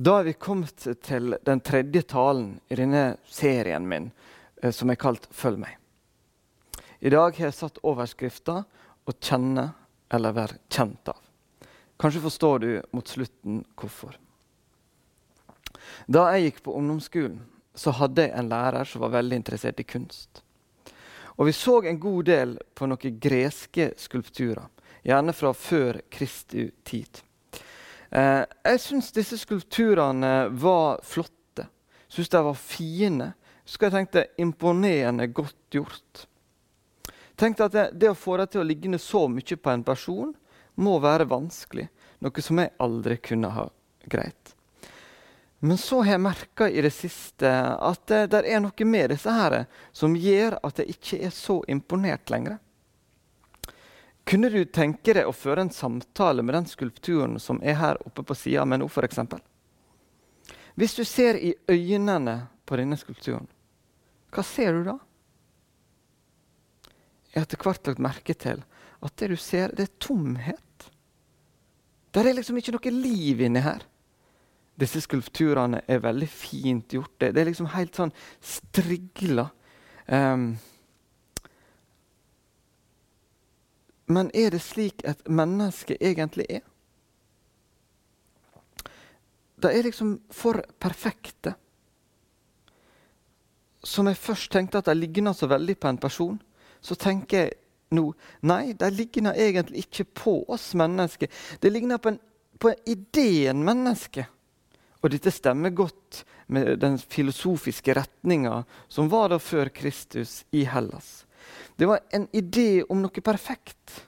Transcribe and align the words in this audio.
Da 0.00 0.14
er 0.16 0.30
vi 0.30 0.32
kommet 0.32 0.86
til 1.04 1.34
den 1.44 1.60
tredje 1.60 2.00
talen 2.08 2.54
i 2.72 2.76
denne 2.78 3.18
serien 3.28 3.84
min, 3.84 4.06
eh, 4.62 4.70
som 4.72 4.88
er 4.88 4.96
kalt 4.96 5.28
'Følg 5.28 5.58
meg'. 5.60 5.76
I 7.02 7.10
dag 7.10 7.36
har 7.36 7.46
jeg 7.46 7.54
satt 7.54 7.82
overskrifta 7.84 8.64
'Å 9.06 9.12
kjenne 9.20 9.74
eller 10.10 10.32
være 10.32 10.58
kjent 10.70 11.04
av'. 11.04 11.20
Kanskje 11.98 12.20
forstår 12.20 12.58
du 12.60 12.82
mot 12.92 13.04
slutten 13.04 13.64
hvorfor. 13.76 14.16
Da 16.08 16.32
jeg 16.32 16.44
gikk 16.44 16.62
på 16.62 16.76
ungdomsskolen, 16.76 17.40
så 17.74 17.92
hadde 17.92 18.22
jeg 18.22 18.38
en 18.38 18.48
lærer 18.48 18.84
som 18.86 19.02
var 19.02 19.10
veldig 19.10 19.36
interessert 19.36 19.80
i 19.80 19.82
kunst. 19.82 20.42
Og 21.38 21.46
Vi 21.46 21.52
så 21.52 21.84
en 21.84 22.00
god 22.00 22.24
del 22.24 22.58
på 22.74 22.86
noen 22.86 23.20
greske 23.20 23.92
skulpturer, 23.96 24.68
gjerne 25.04 25.32
fra 25.34 25.52
før 25.52 26.00
Kristi 26.10 26.70
tid. 26.84 27.22
Eh, 28.10 28.42
jeg 28.64 28.80
syns 28.82 29.12
disse 29.14 29.38
skulpturene 29.38 30.50
var 30.50 31.00
flotte. 31.06 31.68
Syns 32.10 32.28
de 32.28 32.42
var 32.44 32.58
fine. 32.58 33.32
Så 33.64 33.78
jeg 33.84 33.94
tenkte 33.94 34.26
imponerende 34.42 35.28
godt 35.30 35.58
gjort. 35.70 36.26
Tenkte 37.38 37.68
at 37.68 37.74
det, 37.74 37.88
det 38.02 38.10
å 38.10 38.18
få 38.18 38.36
det 38.40 38.50
til 38.52 38.64
å 38.64 38.66
ligne 38.66 38.98
så 39.00 39.26
mye 39.30 39.56
på 39.56 39.70
en 39.72 39.84
person 39.86 40.32
må 40.80 40.96
være 41.00 41.28
vanskelig. 41.30 41.86
Noe 42.20 42.42
som 42.44 42.58
jeg 42.60 42.74
aldri 42.82 43.16
kunne 43.22 43.52
ha 43.54 43.68
greit. 44.10 44.56
Men 45.60 45.76
så 45.78 46.00
har 46.00 46.14
jeg 46.14 46.24
merka 46.24 46.66
i 46.72 46.80
det 46.80 46.92
siste 46.96 47.48
at 47.50 48.02
det, 48.08 48.20
det 48.32 48.42
er 48.48 48.62
noe 48.64 48.86
med 48.88 49.12
disse 49.12 49.32
her 49.32 49.56
som 49.92 50.16
gjør 50.16 50.56
at 50.64 50.80
jeg 50.80 50.96
ikke 50.96 51.18
er 51.28 51.34
så 51.36 51.58
imponert 51.68 52.32
lenger. 52.32 52.56
Kunne 54.28 54.50
du 54.52 54.60
tenke 54.64 55.14
deg 55.16 55.26
å 55.26 55.34
føre 55.34 55.64
en 55.64 55.72
samtale 55.74 56.44
med 56.46 56.54
den 56.54 56.68
skulpturen 56.70 57.38
som 57.42 57.60
er 57.62 57.78
her 57.80 58.00
oppe 58.06 58.24
på 58.26 58.36
sida 58.38 58.66
med 58.68 58.82
nå, 58.82 58.88
f.eks.? 58.90 59.22
Hvis 60.78 60.96
du 60.96 61.04
ser 61.04 61.38
i 61.40 61.54
øynene 61.68 62.36
på 62.66 62.78
denne 62.78 62.98
skulpturen, 63.00 63.48
hva 64.30 64.44
ser 64.46 64.76
du 64.76 64.84
da? 64.86 64.96
Jeg 67.30 67.40
har 67.40 67.46
etter 67.46 67.62
hvert 67.62 67.90
lagt 67.90 68.02
merke 68.02 68.34
til 68.34 68.62
at 69.00 69.16
det 69.18 69.30
du 69.32 69.38
ser, 69.38 69.74
det 69.74 69.86
er 69.86 69.98
tomhet. 70.02 70.90
Det 72.10 72.22
er 72.22 72.34
liksom 72.34 72.58
ikke 72.58 72.74
noe 72.74 72.92
liv 72.94 73.42
inni 73.46 73.62
her. 73.64 73.84
Disse 74.80 75.02
skulpturene 75.04 75.82
er 75.90 76.02
veldig 76.02 76.28
fint 76.30 76.94
gjort. 76.96 77.14
Det, 77.20 77.34
er 77.34 77.48
liksom 77.48 77.70
helt 77.74 77.96
sånn 77.96 78.12
strigla. 78.40 79.48
Um, 80.06 80.52
Men 84.10 84.30
er 84.34 84.50
det 84.50 84.62
slik 84.64 85.04
et 85.06 85.22
menneske 85.30 85.94
egentlig 86.00 86.46
er? 86.50 86.64
De 89.60 89.70
er 89.70 89.86
liksom 89.86 90.16
for 90.34 90.62
perfekte. 90.82 91.54
Som 93.84 94.10
jeg 94.10 94.18
først 94.20 94.50
tenkte 94.52 94.80
at 94.80 94.90
de 94.90 94.96
ligner 94.98 95.36
så 95.36 95.46
veldig 95.50 95.76
på 95.78 95.88
en 95.88 96.00
person, 96.00 96.40
så 96.80 96.96
tenker 96.98 97.44
jeg 97.44 97.56
nå 97.94 98.04
nei, 98.46 98.72
de 98.78 98.90
ligner 98.94 99.38
egentlig 99.38 99.84
ikke 99.84 100.06
på 100.24 100.34
oss 100.50 100.72
mennesker. 100.78 101.30
De 101.60 101.70
ligner 101.70 101.98
på, 101.98 102.12
en, 102.14 102.20
på 102.58 102.74
ideen 102.88 103.64
menneske. 103.66 104.26
Og 105.00 105.14
dette 105.14 105.32
stemmer 105.32 105.72
godt 105.72 106.24
med 106.52 106.80
den 106.82 106.98
filosofiske 106.98 107.94
retninga 107.96 108.62
som 108.88 109.08
var 109.12 109.30
da 109.32 109.38
før 109.42 109.70
Kristus 109.74 110.42
i 110.50 110.66
Hellas. 110.68 111.24
Det 111.76 111.86
var 111.86 112.00
en 112.10 112.28
idé 112.32 112.82
om 112.88 113.00
noe 113.02 113.24
perfekt. 113.24 114.06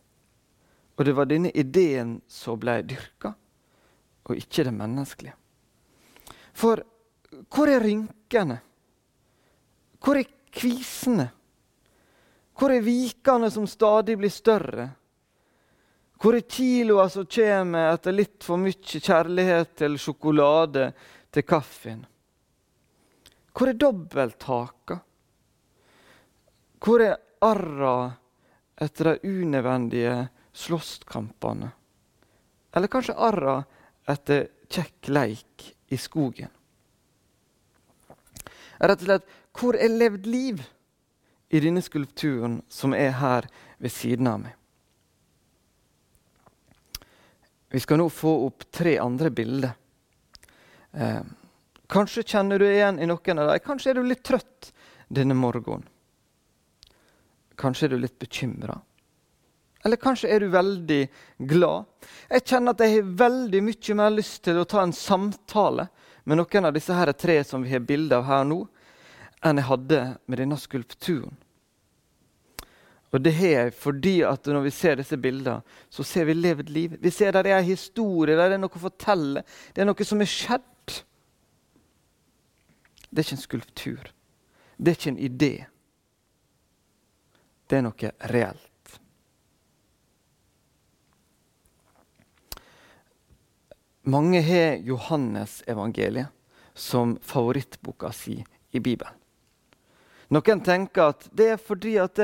Og 0.96 1.04
det 1.04 1.14
var 1.16 1.28
denne 1.30 1.50
ideen 1.50 2.18
som 2.28 2.58
ble 2.60 2.80
dyrka, 2.84 3.32
og 4.28 4.38
ikke 4.38 4.66
det 4.68 4.74
menneskelige. 4.76 5.36
For 6.52 6.82
hvor 7.48 7.70
er 7.72 7.80
rynkene? 7.80 8.58
Hvor 10.02 10.18
er 10.20 10.28
kvisene? 10.52 11.30
Hvor 12.58 12.74
er 12.74 12.84
vikene 12.84 13.48
som 13.50 13.66
stadig 13.66 14.18
blir 14.20 14.30
større? 14.30 14.90
Hvor 16.22 16.36
er 16.36 16.46
kiloa 16.46 17.08
som 17.10 17.26
kommer 17.26 17.88
etter 17.96 18.14
litt 18.14 18.44
for 18.46 18.60
mye 18.60 18.76
kjærlighet 18.78 19.72
til 19.80 19.96
sjokolade 19.98 20.92
til 21.32 21.46
kaffen? 21.48 22.04
Hvor 23.52 23.72
er 23.72 23.80
dobbelthaka? 23.80 25.00
Hvor 26.82 27.02
er 27.02 27.16
arra 27.42 28.12
etter 28.80 29.12
de 29.12 29.28
unødvendige 29.28 30.16
slåsskampene? 30.52 31.70
Eller 32.72 32.88
kanskje 32.88 33.18
arra 33.18 33.58
etter 34.08 34.48
kjekk 34.72 35.10
leik 35.12 35.68
i 35.92 35.98
skogen? 36.00 36.50
Rett 38.82 39.02
og 39.04 39.06
slett, 39.06 39.28
hvor 39.54 39.76
er 39.78 39.92
levd 39.92 40.26
liv 40.26 40.62
i 41.52 41.60
denne 41.62 41.82
skulpturen 41.84 42.62
som 42.72 42.96
er 42.96 43.12
her 43.20 43.46
ved 43.78 43.92
siden 43.94 44.30
av 44.30 44.40
meg? 44.42 44.56
Vi 47.72 47.80
skal 47.80 48.02
nå 48.02 48.08
få 48.12 48.32
opp 48.46 48.66
tre 48.70 48.98
andre 49.00 49.30
bilder. 49.32 49.70
Eh, 50.92 51.22
kanskje 51.88 52.24
kjenner 52.34 52.60
du 52.60 52.66
igjen 52.68 52.98
i 53.00 53.08
noen 53.08 53.38
av 53.38 53.48
dem. 53.48 53.62
Kanskje 53.64 53.92
er 53.92 54.00
du 54.00 54.04
litt 54.04 54.24
trøtt 54.28 54.72
denne 55.08 55.36
morgenen. 55.38 55.86
Kanskje 57.62 57.86
er 57.86 57.94
du 57.94 58.02
litt 58.02 58.18
bekymra. 58.18 58.80
Eller 59.82 59.98
kanskje 59.98 60.30
er 60.30 60.42
du 60.42 60.50
veldig 60.52 61.00
glad. 61.50 61.86
Jeg 62.30 62.46
kjenner 62.46 62.74
at 62.74 62.82
jeg 62.84 62.96
har 62.96 63.14
veldig 63.22 63.62
mye 63.66 63.96
mer 63.98 64.14
lyst 64.14 64.42
til 64.46 64.60
å 64.60 64.66
ta 64.68 64.82
en 64.82 64.94
samtale 64.94 65.88
med 66.24 66.38
noen 66.38 66.68
av 66.68 66.74
disse 66.76 67.14
tre 67.18 67.40
som 67.46 67.64
vi 67.64 67.72
har 67.72 67.82
bilde 67.86 68.18
av 68.18 68.28
her 68.28 68.44
nå, 68.46 68.60
enn 69.42 69.58
jeg 69.58 69.66
hadde 69.66 70.02
med 70.30 70.38
denne 70.38 70.58
skulpturen. 70.58 71.34
Og 73.12 73.20
det 73.20 73.34
har 73.36 73.50
jeg 73.52 73.72
fordi 73.76 74.14
at 74.24 74.46
når 74.48 74.62
vi 74.64 74.72
ser 74.72 74.96
disse 74.96 75.18
bildene, 75.20 75.60
så 75.92 76.04
ser 76.06 76.30
vi 76.30 76.38
levd 76.38 76.70
liv. 76.72 76.94
Vi 77.02 77.10
ser 77.12 77.34
der 77.34 77.50
er 77.50 77.66
historie, 77.66 78.38
der 78.38 78.54
er 78.54 78.60
noe 78.62 78.72
å 78.72 78.86
fortelle. 78.86 79.42
Det 79.74 79.82
er 79.82 79.88
noe 79.90 80.06
som 80.08 80.22
er 80.22 80.30
skjedd. 80.30 80.94
Det 83.10 83.20
er 83.20 83.26
ikke 83.26 83.36
en 83.36 83.42
skulptur. 83.42 84.08
Det 84.78 84.94
er 84.94 84.96
ikke 84.96 85.12
en 85.12 85.20
idé. 85.28 85.52
Det 87.72 87.78
er 87.78 87.84
noe 87.86 88.08
reelt. 88.28 88.96
Mange 94.12 94.42
har 94.44 94.74
Johannes-evangeliet 94.84 96.28
som 96.74 97.16
favorittboka 97.24 98.12
si 98.12 98.36
i 98.76 98.80
Bibelen. 98.84 99.16
Noen 100.36 100.60
tenker 100.60 101.14
at 101.14 101.24
det 101.32 101.48
er 101.54 101.64
fordi 101.64 101.96
at 102.04 102.20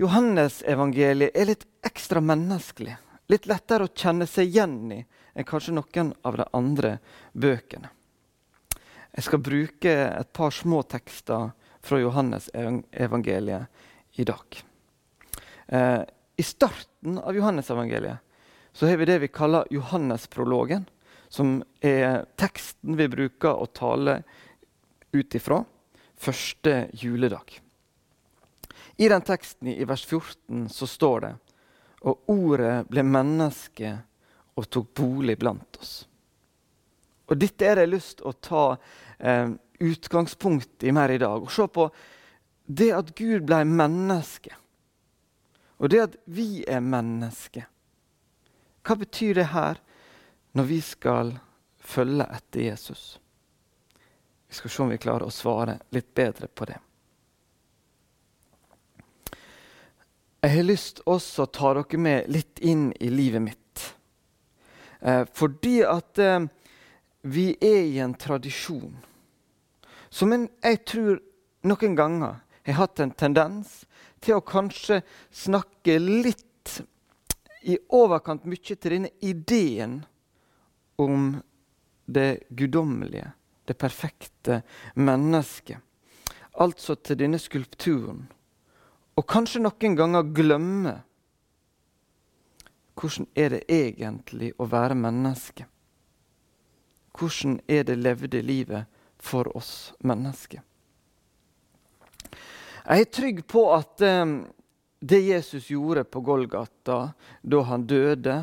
Johannes-evangeliet 0.00 1.36
er 1.36 1.52
litt 1.52 1.68
ekstra 1.84 2.24
menneskelig. 2.24 2.96
Litt 3.28 3.52
lettere 3.52 3.84
å 3.84 3.92
kjenne 3.92 4.24
seg 4.24 4.48
igjen 4.48 4.80
i 4.96 5.04
enn 5.04 5.44
kanskje 5.44 5.76
noen 5.76 6.16
av 6.24 6.40
de 6.40 6.52
andre 6.56 6.98
bøkene. 7.36 7.92
Jeg 9.12 9.28
skal 9.28 9.44
bruke 9.44 9.98
et 10.08 10.32
par 10.32 10.56
små 10.56 10.86
tekster 10.88 11.52
fra 11.84 12.00
Johannes-evangeliet 12.00 13.92
i 14.14 14.24
dag. 14.24 14.62
Eh, 15.66 16.00
I 16.36 16.42
starten 16.42 17.18
av 17.18 17.36
Johannes-evangeliet 17.36 18.18
så 18.72 18.86
har 18.86 18.96
vi 18.96 19.04
det 19.04 19.18
vi 19.18 19.28
kaller 19.28 19.68
Johannesprologen, 19.70 20.84
som 21.28 21.60
er 21.80 22.24
teksten 22.38 22.96
vi 22.98 23.08
bruker 23.08 23.54
å 23.54 23.66
tale 23.70 24.22
ut 25.14 25.34
ifra 25.34 25.62
første 26.18 26.88
juledag. 26.92 27.60
I 28.96 29.08
den 29.08 29.22
teksten 29.26 29.70
i 29.70 29.84
vers 29.86 30.06
14 30.06 30.68
så 30.70 30.86
står 30.86 31.20
det 31.20 31.32
Og 32.04 32.28
ordet 32.30 32.84
ble 32.86 33.02
menneske 33.02 33.94
og 34.54 34.68
tok 34.70 34.90
bolig 34.94 35.38
blant 35.40 35.78
oss. 35.80 36.04
Og 37.26 37.38
Dette 37.40 37.64
er 37.66 37.80
det 37.80 37.88
lyst 37.88 38.18
til 38.18 38.28
å 38.28 38.36
ta 38.36 38.64
eh, 39.18 39.48
utgangspunkt 39.80 40.84
i 40.84 40.92
mer 40.92 41.10
i 41.10 41.18
dag. 41.18 41.40
Og 41.40 41.50
se 41.50 41.64
på 41.66 41.88
det 42.66 42.92
at 42.96 43.14
Gud 43.18 43.44
ble 43.48 43.62
menneske, 43.68 44.54
og 45.78 45.90
det 45.92 46.00
at 46.04 46.16
vi 46.24 46.64
er 46.68 46.80
mennesker. 46.80 47.66
Hva 48.84 48.96
betyr 49.00 49.34
det 49.40 49.50
her 49.52 49.80
når 50.56 50.68
vi 50.68 50.80
skal 50.84 51.34
følge 51.80 52.26
etter 52.36 52.66
Jesus? 52.68 53.04
Vi 54.48 54.54
skal 54.54 54.70
se 54.70 54.82
om 54.84 54.92
vi 54.92 55.00
klarer 55.00 55.26
å 55.28 55.34
svare 55.34 55.78
litt 55.92 56.12
bedre 56.14 56.48
på 56.48 56.68
det. 56.68 56.78
Jeg 60.44 60.52
har 60.58 60.66
lyst 60.68 61.00
også 61.08 61.46
å 61.46 61.52
ta 61.52 61.72
dere 61.72 61.98
med 61.98 62.28
litt 62.28 62.60
inn 62.60 62.90
i 63.00 63.08
livet 63.08 63.42
mitt. 63.42 63.84
Eh, 65.00 65.24
fordi 65.32 65.78
at 65.88 66.20
eh, 66.20 66.44
vi 67.24 67.46
er 67.60 67.80
i 67.88 67.98
en 68.04 68.12
tradisjon 68.20 68.92
som 70.12 70.32
en, 70.32 70.44
jeg 70.62 70.84
tror 70.86 71.16
noen 71.66 71.96
ganger 71.98 72.43
har 72.72 72.80
hatt 72.80 73.00
en 73.00 73.12
tendens 73.12 73.84
til 74.24 74.38
å 74.38 74.44
kanskje 74.44 75.02
snakke 75.34 75.98
litt 76.00 76.78
i 77.64 77.76
overkant 77.96 78.44
mye 78.48 78.76
til 78.76 78.96
denne 78.96 79.12
ideen 79.24 80.02
om 81.00 81.34
det 82.04 82.44
guddommelige, 82.50 83.32
det 83.64 83.76
perfekte 83.80 84.62
mennesket. 84.94 85.80
Altså 86.60 86.94
til 86.94 87.18
denne 87.18 87.40
skulpturen. 87.40 88.26
Og 89.16 89.26
kanskje 89.26 89.62
noen 89.62 89.96
ganger 89.98 90.32
glemme 90.34 90.94
hvordan 92.94 93.26
er 93.34 93.48
det 93.50 93.62
egentlig 93.68 94.52
å 94.58 94.68
være 94.70 94.94
menneske? 94.94 95.66
Hvordan 97.14 97.58
er 97.68 97.82
det 97.82 97.98
levde 97.98 98.42
livet 98.42 98.86
for 99.18 99.50
oss 99.56 99.92
mennesker? 99.98 100.62
Jeg 102.84 103.00
er 103.00 103.12
trygg 103.16 103.38
på 103.48 103.62
at 103.72 104.02
um, 104.04 104.42
det 105.00 105.22
Jesus 105.24 105.70
gjorde 105.72 106.04
på 106.04 106.20
Golgata 106.20 106.98
da 107.40 107.60
han 107.64 107.86
døde, 107.88 108.34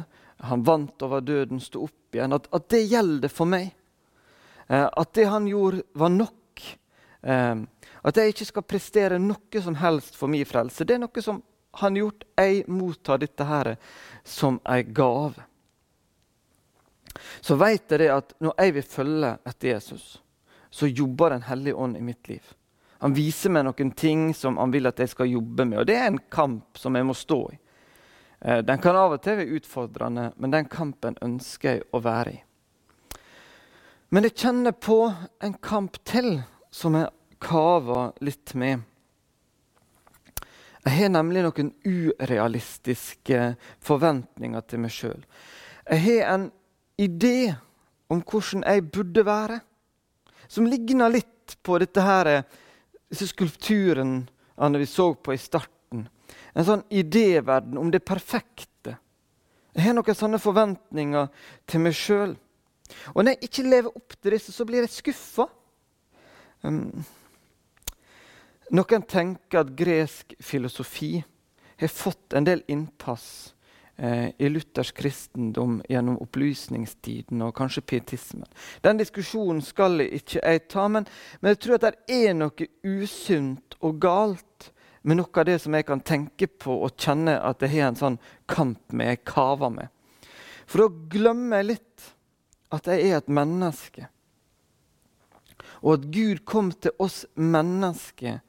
han 0.41 0.63
vant 0.65 1.03
over 1.05 1.21
døden, 1.21 1.59
sto 1.61 1.83
opp 1.85 2.17
igjen, 2.17 2.33
at, 2.33 2.47
at 2.49 2.65
det 2.73 2.81
gjelder 2.89 3.29
for 3.29 3.49
meg. 3.49 3.69
Uh, 4.65 4.87
at 4.87 5.11
det 5.13 5.27
han 5.29 5.45
gjorde, 5.49 5.83
var 5.93 6.09
nok. 6.15 6.63
Uh, 7.21 7.61
at 8.01 8.17
jeg 8.17 8.33
ikke 8.33 8.47
skal 8.49 8.65
prestere 8.65 9.19
noe 9.21 9.61
som 9.61 9.77
helst 9.77 10.17
for 10.17 10.31
min 10.33 10.47
frelse. 10.49 10.87
Det 10.89 10.97
er 10.97 11.03
noe 11.03 11.21
som 11.21 11.43
han 11.77 11.93
har 11.93 12.01
gjort. 12.01 12.25
Jeg 12.41 12.63
mottar 12.65 13.21
dette 13.21 13.45
her 13.45 13.75
som 14.25 14.57
en 14.65 14.95
gave. 14.97 15.45
Så 17.45 17.59
vet 17.61 17.85
jeg 17.93 18.01
det 18.01 18.09
at 18.15 18.33
når 18.41 18.57
jeg 18.57 18.75
vil 18.79 18.89
følge 18.89 19.35
etter 19.45 19.73
Jesus, 19.75 20.17
så 20.71 20.87
jobber 20.87 21.29
Den 21.29 21.45
hellige 21.45 21.75
ånd 21.75 21.97
i 21.97 22.01
mitt 22.01 22.27
liv. 22.31 22.41
Han 23.01 23.15
viser 23.17 23.49
meg 23.49 23.65
noen 23.65 23.91
ting 23.97 24.27
som 24.37 24.59
han 24.61 24.73
vil 24.73 24.85
at 24.85 24.99
jeg 25.01 25.09
skal 25.09 25.31
jobbe 25.31 25.65
med. 25.65 25.79
Og 25.81 25.87
det 25.89 25.95
er 25.97 26.11
en 26.11 26.21
kamp 26.29 26.77
som 26.77 26.93
jeg 26.93 27.07
må 27.07 27.15
stå 27.17 27.39
i. 27.49 27.57
Eh, 28.41 28.59
den 28.61 28.81
kan 28.81 28.97
av 28.97 29.15
og 29.15 29.23
til 29.25 29.39
være 29.39 29.57
utfordrende, 29.57 30.27
men 30.37 30.53
den 30.53 30.69
kampen 30.69 31.17
ønsker 31.25 31.79
jeg 31.79 31.87
å 31.89 32.01
være 32.05 32.35
i. 32.35 32.39
Men 34.13 34.27
jeg 34.27 34.37
kjenner 34.43 34.77
på 34.77 34.99
en 35.41 35.57
kamp 35.63 35.97
til 36.05 36.41
som 36.69 36.99
jeg 36.99 37.09
kaver 37.41 38.13
litt 38.21 38.53
med. 38.53 38.85
Jeg 40.81 40.97
har 40.97 41.11
nemlig 41.13 41.45
noen 41.45 41.73
urealistiske 41.85 43.43
forventninger 43.85 44.65
til 44.69 44.81
meg 44.81 44.93
sjøl. 44.93 45.21
Jeg 45.89 46.05
har 46.05 46.33
en 46.35 46.47
idé 47.01 47.53
om 48.11 48.21
hvordan 48.21 48.65
jeg 48.65 48.89
burde 48.93 49.25
være, 49.25 49.61
som 50.51 50.69
ligner 50.69 51.13
litt 51.13 51.57
på 51.63 51.77
dette 51.81 52.03
her 52.03 52.33
disse 53.11 53.27
skulpturene 53.27 54.77
vi 54.79 54.87
så 54.87 55.13
på 55.13 55.33
i 55.33 55.39
starten. 55.41 56.07
En 56.55 56.67
sånn 56.67 56.83
idéverden 56.89 57.79
om 57.79 57.91
det 57.91 58.03
perfekte. 58.07 58.95
Jeg 59.75 59.85
har 59.85 59.95
noen 59.95 60.17
sånne 60.17 60.39
forventninger 60.41 61.29
til 61.69 61.83
meg 61.83 61.95
sjøl. 61.97 62.35
Og 63.15 63.23
når 63.23 63.35
jeg 63.35 63.47
ikke 63.47 63.69
lever 63.69 63.97
opp 63.97 64.15
til 64.19 64.35
disse, 64.35 64.53
så 64.53 64.67
blir 64.67 64.83
jeg 64.83 64.93
skuffa. 64.93 65.47
Um, 66.61 67.03
noen 68.71 69.07
tenker 69.07 69.63
at 69.63 69.73
gresk 69.75 70.35
filosofi 70.43 71.17
har 71.81 71.91
fått 71.91 72.35
en 72.37 72.45
del 72.47 72.61
innpass 72.71 73.53
i 74.01 74.49
luthersk 74.49 74.95
kristendom 74.97 75.75
gjennom 75.89 76.17
opplysningstiden 76.23 77.43
og 77.45 77.53
kanskje 77.53 77.83
pietismen. 77.85 78.47
Den 78.81 78.97
diskusjonen 78.97 79.61
skal 79.61 80.01
jeg 80.01 80.21
ikke 80.21 80.41
jeg 80.41 80.63
ta, 80.73 80.87
men, 80.89 81.05
men, 81.39 81.53
jeg 81.53 81.59
tror 81.61 81.77
at 81.77 81.85
det 81.85 82.21
er 82.25 82.33
noe 82.33 82.69
usunt 82.81 83.77
og 83.81 83.99
galt 84.01 84.71
med 85.01 85.17
noe 85.17 85.41
av 85.41 85.47
det 85.49 85.59
som 85.61 85.77
jeg 85.77 85.85
kan 85.85 86.01
tenke 86.05 86.47
på 86.49 86.79
og 86.85 86.97
kjenne 86.97 87.37
at 87.41 87.61
jeg 87.61 87.75
har 87.75 87.91
en 87.91 87.99
sånn 87.99 88.17
kamp 88.49 88.93
med, 88.93 89.13
jeg 89.13 89.23
kaver 89.29 89.73
med. 89.73 89.93
For 90.65 90.85
da 90.85 91.07
glemmer 91.11 91.61
jeg 91.61 91.71
litt 91.73 92.11
at 92.71 92.87
jeg 92.87 93.09
er 93.09 93.19
et 93.19 93.31
menneske. 93.31 94.07
Og 95.81 95.97
at 95.97 96.11
Gud 96.13 96.43
kom 96.45 96.69
til 96.73 96.93
oss 97.01 97.25
mennesker 97.35 98.39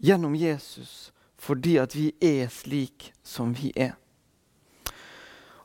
gjennom 0.00 0.36
Jesus 0.38 1.10
fordi 1.40 1.78
at 1.80 1.94
vi 1.96 2.10
er 2.20 2.50
slik 2.52 3.14
som 3.24 3.54
vi 3.56 3.70
er. 3.72 3.94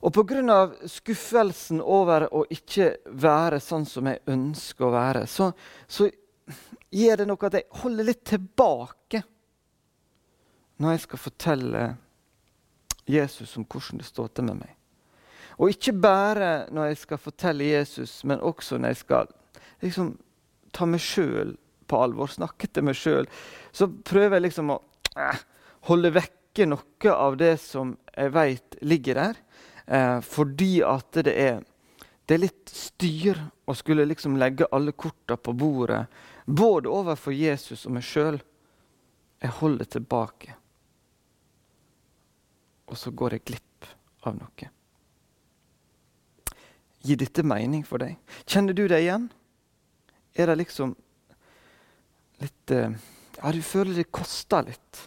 Og 0.06 0.13
pga. 0.13 0.57
skuffelsen 0.86 1.81
over 1.81 2.28
å 2.30 2.44
ikke 2.54 2.92
være 3.10 3.60
sånn 3.60 3.88
som 3.90 4.06
jeg 4.06 4.22
ønsker 4.30 4.86
å 4.86 4.94
være, 4.94 5.25
så, 5.28 5.50
så 5.88 6.10
gjør 6.94 7.24
det 7.24 7.28
noe 7.30 7.48
at 7.48 7.57
jeg 7.57 7.81
holder 7.81 8.10
litt 8.12 8.25
tilbake 8.30 9.24
når 10.78 10.92
jeg 10.92 11.04
skal 11.06 11.22
fortelle 11.24 11.84
Jesus 13.10 13.56
om 13.57 13.66
hvordan 13.66 14.02
det 14.02 14.07
står 14.07 14.30
til 14.34 14.48
med 14.50 14.62
meg. 14.62 14.75
Og 15.56 15.72
ikke 15.72 15.94
bare 15.96 16.52
når 16.74 16.92
jeg 16.92 17.02
skal 17.06 17.22
fortelle 17.22 17.69
Jesus, 17.69 18.18
men 18.28 18.44
også 18.44 18.78
når 18.78 18.92
jeg 18.94 19.02
skal 19.02 19.30
liksom, 19.81 20.16
ta 20.75 20.88
meg 20.90 21.04
sjøl 21.04 21.56
på 21.88 22.02
alvor, 22.02 22.31
snakke 22.31 22.68
til 22.68 22.86
meg 22.88 22.98
sjøl. 23.00 23.30
Så 23.72 23.88
prøver 23.88 24.38
jeg 24.38 24.50
liksom 24.50 24.74
å 24.74 24.80
eh, 25.16 25.44
holde 25.90 26.12
vekke 26.16 26.68
noe 26.68 27.13
av 27.13 27.38
det 27.40 27.56
som 27.62 27.96
jeg 28.12 28.34
veit 28.36 28.78
ligger 28.84 29.22
der. 29.22 29.42
Eh, 29.85 30.19
fordi 30.21 30.79
at 30.83 31.21
det 31.25 31.33
er, 31.33 31.61
det 32.25 32.35
er 32.35 32.41
litt 32.41 32.71
styr 32.73 33.39
å 33.65 33.75
skulle 33.77 34.07
liksom 34.09 34.37
legge 34.41 34.67
alle 34.73 34.95
korta 34.97 35.37
på 35.37 35.53
bordet, 35.53 36.05
både 36.45 36.89
overfor 36.89 37.33
Jesus 37.35 37.85
og 37.85 37.97
meg 37.97 38.05
sjøl. 38.05 38.39
Jeg 39.41 39.53
holder 39.59 39.89
tilbake. 39.97 40.55
Og 42.89 42.97
så 42.97 43.11
går 43.11 43.37
jeg 43.37 43.45
glipp 43.51 43.89
av 44.25 44.37
noe. 44.37 44.69
Gir 47.05 47.19
dette 47.21 47.43
mening 47.45 47.83
for 47.85 48.01
deg? 48.01 48.15
Kjenner 48.49 48.73
du 48.73 48.87
deg 48.89 49.03
igjen? 49.05 49.27
Er 50.33 50.49
det 50.49 50.57
liksom 50.63 50.95
litt 52.41 52.71
eh, 52.73 52.95
Ja, 53.37 53.51
du 53.51 53.61
føler 53.61 53.93
det 53.99 54.09
koster 54.15 54.65
litt 54.65 55.01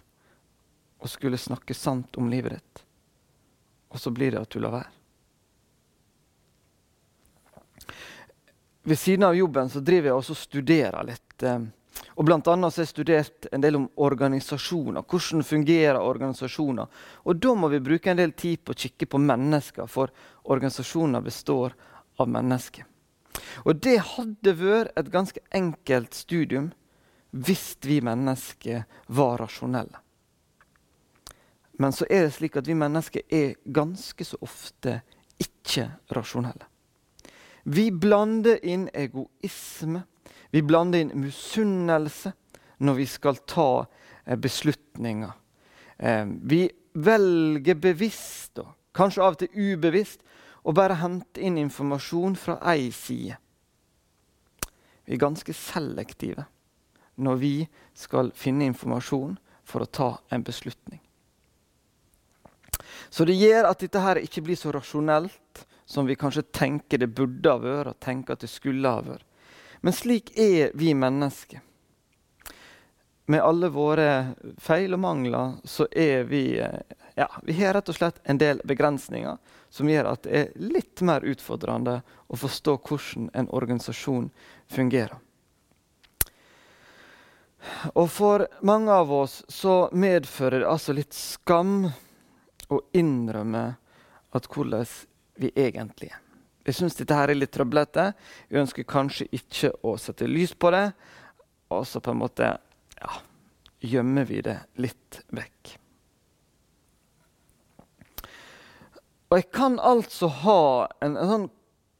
å 1.02 1.10
skulle 1.10 1.40
snakke 1.40 1.74
sant 1.74 2.16
om 2.20 2.30
livet 2.30 2.58
ditt 2.58 2.84
og 3.88 4.00
så 4.00 4.12
blir 4.14 4.34
det 4.34 4.42
at 4.42 4.52
du 4.52 4.60
lar 4.60 4.74
være. 4.78 4.94
Ved 8.88 8.98
siden 8.98 9.26
av 9.28 9.36
jobben 9.36 9.68
så 9.68 9.80
driver 9.84 10.10
jeg 10.10 10.16
også 10.16 10.32
og 10.32 10.40
studerer 10.40 11.04
litt. 11.04 11.42
Eh, 11.44 11.66
og 12.18 12.24
blant 12.26 12.48
annet 12.48 12.72
så 12.72 12.80
har 12.80 12.86
jeg 12.86 12.92
studert 12.94 13.48
en 13.52 13.62
del 13.62 13.76
om 13.76 13.88
organisasjoner. 14.00 15.04
Hvordan 15.04 15.44
fungerer 15.44 16.00
organisasjoner? 16.00 16.88
Og 17.28 17.36
da 17.42 17.54
må 17.54 17.68
vi 17.68 17.82
bruke 17.84 18.10
en 18.10 18.20
del 18.20 18.32
tid 18.32 18.62
på 18.64 18.72
å 18.74 18.78
kikke 18.78 19.10
på 19.12 19.20
mennesker, 19.20 19.86
for 19.86 20.12
organisasjoner 20.48 21.24
består 21.26 21.76
av 22.18 22.30
mennesker. 22.32 22.86
Og 23.68 23.78
det 23.84 23.98
hadde 24.14 24.56
vært 24.58 24.96
et 24.98 25.12
ganske 25.12 25.42
enkelt 25.54 26.16
studium 26.16 26.72
hvis 27.30 27.76
vi 27.84 28.00
mennesker 28.02 28.86
var 29.12 29.38
rasjonelle. 29.42 30.00
Men 31.78 31.94
så 31.94 32.06
er 32.10 32.26
det 32.26 32.34
slik 32.34 32.56
at 32.58 32.66
vi 32.66 32.74
mennesker 32.74 33.22
er 33.30 33.54
ganske 33.64 34.24
så 34.26 34.38
ofte 34.42 34.98
ikke 35.38 35.86
rasjonelle. 36.14 36.66
Vi 37.68 37.90
blander 37.92 38.58
inn 38.66 38.88
egoisme, 38.96 40.02
vi 40.50 40.62
blander 40.64 41.04
inn 41.04 41.12
misunnelse 41.22 42.32
når 42.82 42.98
vi 42.98 43.06
skal 43.06 43.38
ta 43.46 43.70
eh, 44.24 44.38
beslutninger. 44.38 45.34
Eh, 45.98 46.26
vi 46.26 46.62
velger 46.98 47.78
bevisst, 47.78 48.58
og 48.58 48.72
kanskje 48.96 49.22
av 49.22 49.36
og 49.36 49.42
til 49.42 49.74
ubevisst, 49.74 50.24
å 50.66 50.74
bare 50.74 50.98
hente 50.98 51.42
inn 51.44 51.60
informasjon 51.60 52.34
fra 52.36 52.58
ei 52.72 52.88
side. 52.94 53.36
Vi 55.06 55.14
er 55.14 55.22
ganske 55.22 55.54
selektive 55.54 56.44
når 57.18 57.38
vi 57.40 57.52
skal 57.96 58.32
finne 58.36 58.66
informasjon 58.68 59.38
for 59.68 59.84
å 59.84 59.90
ta 59.90 60.08
en 60.34 60.44
beslutning. 60.44 61.00
Så 63.10 63.24
det 63.24 63.38
gjør 63.38 63.70
at 63.70 63.80
dette 63.80 64.02
her 64.02 64.20
ikke 64.20 64.44
blir 64.44 64.58
så 64.58 64.72
rasjonelt 64.74 65.64
som 65.88 66.06
vi 66.06 66.18
kanskje 66.20 66.44
tenker 66.52 67.00
det 67.00 67.08
burde 67.16 67.48
ha 67.48 67.60
vært, 67.62 67.94
og 67.94 68.00
tenker 68.04 68.36
at 68.36 68.44
det 68.44 68.50
skulle 68.52 68.90
ha 68.92 69.00
vært. 69.04 69.24
Men 69.80 69.94
slik 69.94 70.34
er 70.36 70.74
vi 70.76 70.92
mennesker. 70.94 71.62
Med 73.28 73.44
alle 73.44 73.68
våre 73.68 74.34
feil 74.60 74.96
og 74.96 75.00
mangler 75.04 75.58
så 75.68 75.84
er 75.92 76.24
vi 76.24 76.42
ja, 76.56 77.26
Vi 77.42 77.56
har 77.58 77.74
rett 77.76 77.88
og 77.88 77.96
slett 77.96 78.20
en 78.24 78.38
del 78.40 78.60
begrensninger 78.64 79.36
som 79.70 79.88
gjør 79.90 80.12
at 80.12 80.22
det 80.24 80.38
er 80.38 80.52
litt 80.62 81.02
mer 81.04 81.26
utfordrende 81.28 81.98
å 82.28 82.38
forstå 82.40 82.76
hvordan 82.88 83.30
en 83.36 83.50
organisasjon 83.52 84.30
fungerer. 84.72 85.16
Og 87.92 88.06
for 88.12 88.46
mange 88.64 88.92
av 88.92 89.12
oss 89.12 89.42
så 89.52 89.88
medfører 89.92 90.62
det 90.62 90.70
altså 90.70 90.94
litt 90.96 91.16
skam 91.16 91.90
å 92.68 92.80
innrømme 92.96 93.64
at 94.36 94.48
hvordan 94.52 94.86
vi 95.40 95.52
egentlig 95.56 96.10
er. 96.12 96.24
Jeg 96.68 96.76
syns 96.76 96.98
dette 96.98 97.16
her 97.16 97.30
er 97.32 97.38
litt 97.38 97.54
trøblete. 97.54 98.10
Vi 98.52 98.60
ønsker 98.60 98.84
kanskje 98.88 99.24
ikke 99.32 99.70
å 99.88 99.94
sette 99.96 100.28
lys 100.28 100.52
på 100.52 100.68
det. 100.74 100.90
Og 101.72 101.86
så 101.88 102.02
på 102.04 102.12
en 102.12 102.20
måte 102.20 102.50
ja, 102.98 103.14
gjemmer 103.80 104.28
vi 104.28 104.42
det 104.44 104.58
litt 104.82 105.22
vekk. 105.32 105.78
Og 109.28 109.36
jeg 109.36 109.48
kan 109.52 109.76
altså 109.80 110.28
ha 110.44 110.60
en, 111.04 111.16
en 111.16 111.32
sånn 111.32 111.48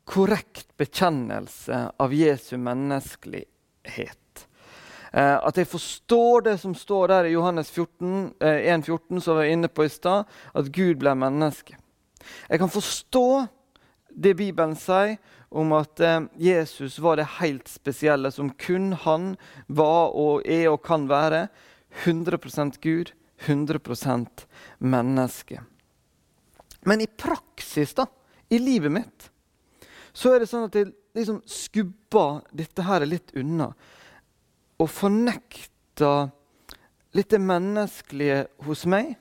korrekt 0.09 0.71
bekjennelse 0.81 1.81
av 2.01 2.15
Jesu 2.17 2.57
menneskelighet. 2.61 4.28
Eh, 5.13 5.37
at 5.37 5.57
jeg 5.57 5.69
forstår 5.69 6.45
det 6.51 6.57
som 6.61 6.75
står 6.77 7.09
der 7.09 7.29
i 7.29 7.35
Johannes 7.35 7.71
14, 7.71 8.35
eh, 8.41 8.81
14, 8.81 9.21
som 9.21 9.37
vi 9.37 9.45
var 9.45 9.53
inne 9.53 9.69
på 9.69 9.85
i 9.85 9.93
stad, 9.93 10.25
at 10.55 10.73
Gud 10.73 10.99
ble 11.01 11.15
menneske. 11.15 11.77
Jeg 12.49 12.59
kan 12.59 12.69
forstå 12.69 13.49
det 14.11 14.37
Bibelen 14.37 14.77
sier 14.77 15.17
om 15.49 15.73
at 15.73 16.01
eh, 16.01 16.21
Jesus 16.37 16.99
var 16.99 17.17
det 17.17 17.39
helt 17.39 17.69
spesielle 17.69 18.31
som 18.35 18.51
kun 18.51 18.93
han 18.93 19.37
var 19.67 20.13
og 20.13 20.45
er 20.45 20.69
og 20.73 20.83
kan 20.85 21.09
være. 21.09 21.49
100% 22.05 22.81
Gud, 22.83 23.13
100% 23.47 24.45
menneske. 24.79 25.63
Men 26.85 27.01
i 27.01 27.07
praksis, 27.07 27.95
da, 27.95 28.07
i 28.49 28.59
livet 28.59 28.93
mitt, 28.93 29.31
så 30.13 30.35
er 30.35 30.43
det 30.43 30.51
sånn 30.51 30.67
at 30.69 30.77
jeg 30.77 30.93
liksom 31.17 31.41
skubber 31.49 32.43
dette 32.53 32.85
her 32.85 33.07
litt 33.09 33.33
unna. 33.39 33.73
Og 34.79 34.91
fornekta 34.91 36.13
litt 37.17 37.31
det 37.33 37.41
menneskelige 37.43 38.45
hos 38.67 38.85
meg. 38.87 39.17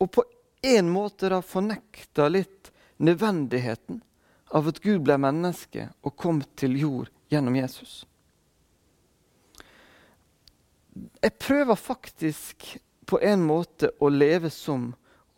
Og 0.00 0.10
på 0.14 0.24
en 0.62 0.92
måte 0.92 1.30
da 1.32 1.40
fornekta 1.42 2.28
litt 2.30 2.70
nødvendigheten 3.00 4.02
av 4.50 4.68
at 4.68 4.80
Gud 4.84 5.02
ble 5.06 5.16
menneske 5.20 5.88
og 6.04 6.16
kom 6.20 6.42
til 6.58 6.76
jord 6.80 7.10
gjennom 7.32 7.56
Jesus. 7.56 8.04
Jeg 11.22 11.36
prøver 11.38 11.78
faktisk 11.78 12.66
på 13.06 13.20
en 13.22 13.44
måte 13.46 13.92
å 13.98 14.10
leve 14.12 14.50
som 14.52 14.90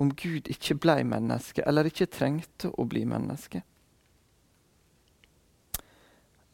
om 0.03 0.11
Gud 0.19 0.49
ikke 0.51 0.77
ble 0.83 1.03
menneske, 1.07 1.63
eller 1.63 1.87
ikke 1.87 2.11
trengte 2.11 2.73
å 2.73 2.87
bli 2.89 3.05
menneske. 3.07 3.63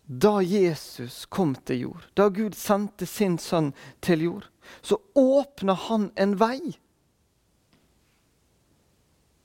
Da 0.09 0.38
Jesus 0.41 1.27
kom 1.29 1.53
til 1.69 1.83
jord, 1.85 2.05
da 2.17 2.31
Gud 2.33 2.57
sendte 2.57 3.05
sin 3.07 3.37
sønn 3.37 3.75
til 4.00 4.23
jord, 4.25 4.47
så 4.81 4.97
åpna 5.12 5.75
han 5.77 6.07
en 6.17 6.33
vei. 6.41 6.79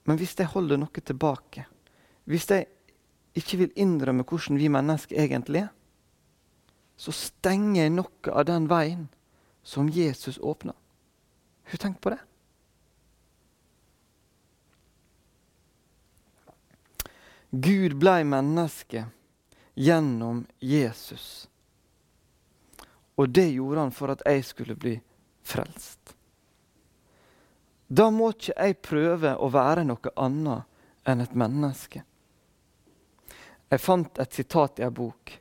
Men 0.08 0.20
hvis 0.20 0.38
jeg 0.39 0.51
holder 0.53 0.79
noe 0.79 1.03
tilbake, 1.03 1.65
hvis 2.24 2.48
jeg 2.48 2.70
ikke 3.36 3.60
vil 3.60 3.74
innrømme 3.75 4.24
hvordan 4.24 4.60
vi 4.60 4.70
mennesker 4.72 5.20
egentlig 5.20 5.65
er, 5.65 5.74
så 6.96 7.12
stenger 7.12 7.82
jeg 7.82 7.96
noe 7.98 8.32
av 8.32 8.46
den 8.48 8.70
veien 8.72 9.10
som 9.67 9.89
Jesus 9.91 10.38
åpna. 10.39 10.75
Har 11.67 11.75
du 11.75 11.84
tenkt 11.84 12.00
på 12.03 12.13
det? 12.13 12.22
Gud 17.51 17.98
blei 18.00 18.24
menneske 18.24 19.05
gjennom 19.74 20.46
Jesus. 20.60 21.50
Og 23.15 23.30
det 23.30 23.50
gjorde 23.50 23.80
han 23.80 23.94
for 23.94 24.13
at 24.13 24.24
jeg 24.25 24.46
skulle 24.46 24.75
bli 24.75 24.96
frelst. 25.44 26.15
Da 27.88 28.10
må 28.10 28.32
ikke 28.34 28.56
jeg 28.58 28.82
prøve 28.82 29.36
å 29.38 29.50
være 29.53 29.84
noe 29.86 30.13
annet 30.18 31.10
enn 31.10 31.22
et 31.22 31.36
menneske. 31.38 32.01
Jeg 33.70 33.82
fant 33.82 34.20
et 34.22 34.34
sitat 34.34 34.80
i 34.80 34.86
en 34.88 34.94
bok. 34.94 35.34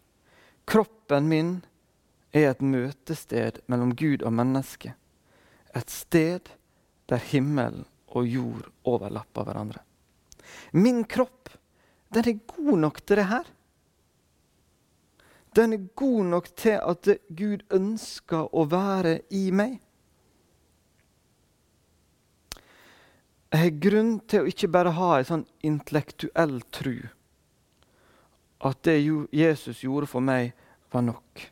Kroppen 0.69 1.29
min 1.29 1.55
er 2.33 2.51
et 2.51 2.65
møtested 2.65 3.61
mellom 3.73 3.95
Gud 3.97 4.25
og 4.25 4.35
menneske. 4.37 4.95
Et 5.77 5.91
sted 5.91 6.53
der 7.09 7.25
himmel 7.33 7.83
og 8.13 8.29
jord 8.29 8.69
overlapper 8.89 9.49
hverandre. 9.49 9.81
Min 10.73 11.05
kropp 11.09 11.53
den 12.13 12.29
er 12.29 12.41
god 12.57 12.79
nok 12.81 13.01
til 13.07 13.21
det 13.21 13.29
her. 13.31 13.47
Den 15.57 15.73
er 15.77 15.89
god 15.97 16.25
nok 16.25 16.49
til 16.57 16.79
at 16.81 17.09
Gud 17.29 17.65
ønsker 17.71 18.49
å 18.57 18.65
være 18.71 19.19
i 19.37 19.51
meg. 19.53 19.81
Jeg 23.53 23.61
har 23.61 23.83
grunn 23.85 24.15
til 24.25 24.41
å 24.41 24.49
ikke 24.49 24.71
bare 24.73 24.95
ha 24.97 25.11
en 25.19 25.29
sånn 25.29 25.43
intellektuell 25.61 26.63
tru. 26.73 26.95
At 28.65 28.81
det 28.89 28.97
Jesus 29.35 29.83
gjorde 29.85 30.09
for 30.09 30.25
meg, 30.25 30.55
var 30.93 31.05
nok. 31.05 31.43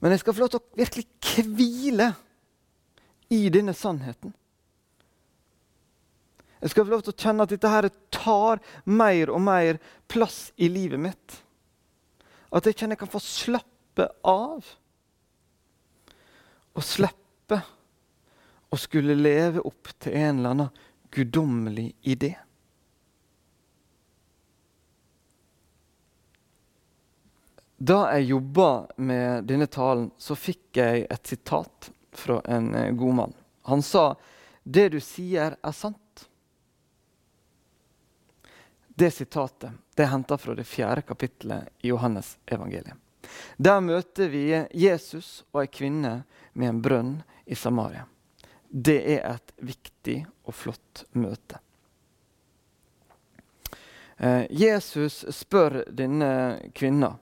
Men 0.00 0.12
jeg 0.12 0.22
skal 0.22 0.36
få 0.36 0.44
lov 0.44 0.54
til 0.54 0.60
å 0.60 0.80
virkelig 0.80 1.44
hvile 1.56 2.08
i 3.32 3.42
denne 3.52 3.76
sannheten. 3.76 4.32
Jeg 6.64 6.72
skal 6.72 6.86
få 6.86 6.94
lov 6.94 7.04
til 7.04 7.12
å 7.12 7.20
kjenne 7.20 7.44
at 7.44 7.52
dette 7.52 7.72
her 7.72 7.88
tar 8.12 8.60
mer 8.88 9.32
og 9.32 9.42
mer 9.44 9.80
plass 10.08 10.46
i 10.56 10.70
livet 10.72 11.00
mitt. 11.00 11.43
At 12.54 12.68
jeg 12.68 12.78
kjenner 12.78 12.94
jeg 12.94 13.02
kan 13.02 13.12
få 13.12 13.22
slappe 13.22 14.08
av. 14.30 14.66
Og 16.74 16.86
slippe 16.86 17.60
å 18.70 18.78
skulle 18.78 19.16
leve 19.18 19.62
opp 19.66 19.90
til 20.02 20.16
en 20.18 20.38
eller 20.38 20.54
annen 20.54 20.82
guddommelig 21.14 21.92
idé. 22.02 22.34
Da 27.84 27.98
jeg 28.14 28.30
jobba 28.30 28.68
med 28.96 29.44
denne 29.50 29.66
talen, 29.68 30.08
så 30.18 30.36
fikk 30.38 30.78
jeg 30.78 31.04
et 31.10 31.26
sitat 31.28 31.90
fra 32.14 32.38
en 32.48 32.70
eh, 32.78 32.92
god 32.96 33.18
mann. 33.18 33.34
Han 33.68 33.82
sa 33.82 34.14
'Det 34.64 34.88
du 34.88 35.00
sier, 35.00 35.56
er 35.62 35.72
sant'. 35.72 36.03
Det 38.94 39.10
sitatet 39.10 39.74
det 39.94 40.02
er 40.02 40.12
henta 40.12 40.38
fra 40.38 40.54
det 40.54 40.64
fjerde 40.66 41.02
kapittelet 41.02 41.68
i 41.82 41.88
Johannes 41.88 42.36
evangeliet. 42.46 42.94
Der 43.56 43.80
møter 43.80 44.28
vi 44.28 44.46
Jesus 44.70 45.44
og 45.52 45.64
ei 45.64 45.70
kvinne 45.70 46.14
med 46.52 46.68
en 46.68 46.82
brønn 46.82 47.12
i 47.46 47.56
Samaria. 47.58 48.04
Det 48.68 48.98
er 49.16 49.22
et 49.34 49.54
viktig 49.62 50.18
og 50.44 50.54
flott 50.54 51.04
møte. 51.14 51.60
Eh, 54.16 54.46
Jesus 54.50 55.24
spør 55.34 55.82
denne 55.90 56.60
kvinna 56.74 57.14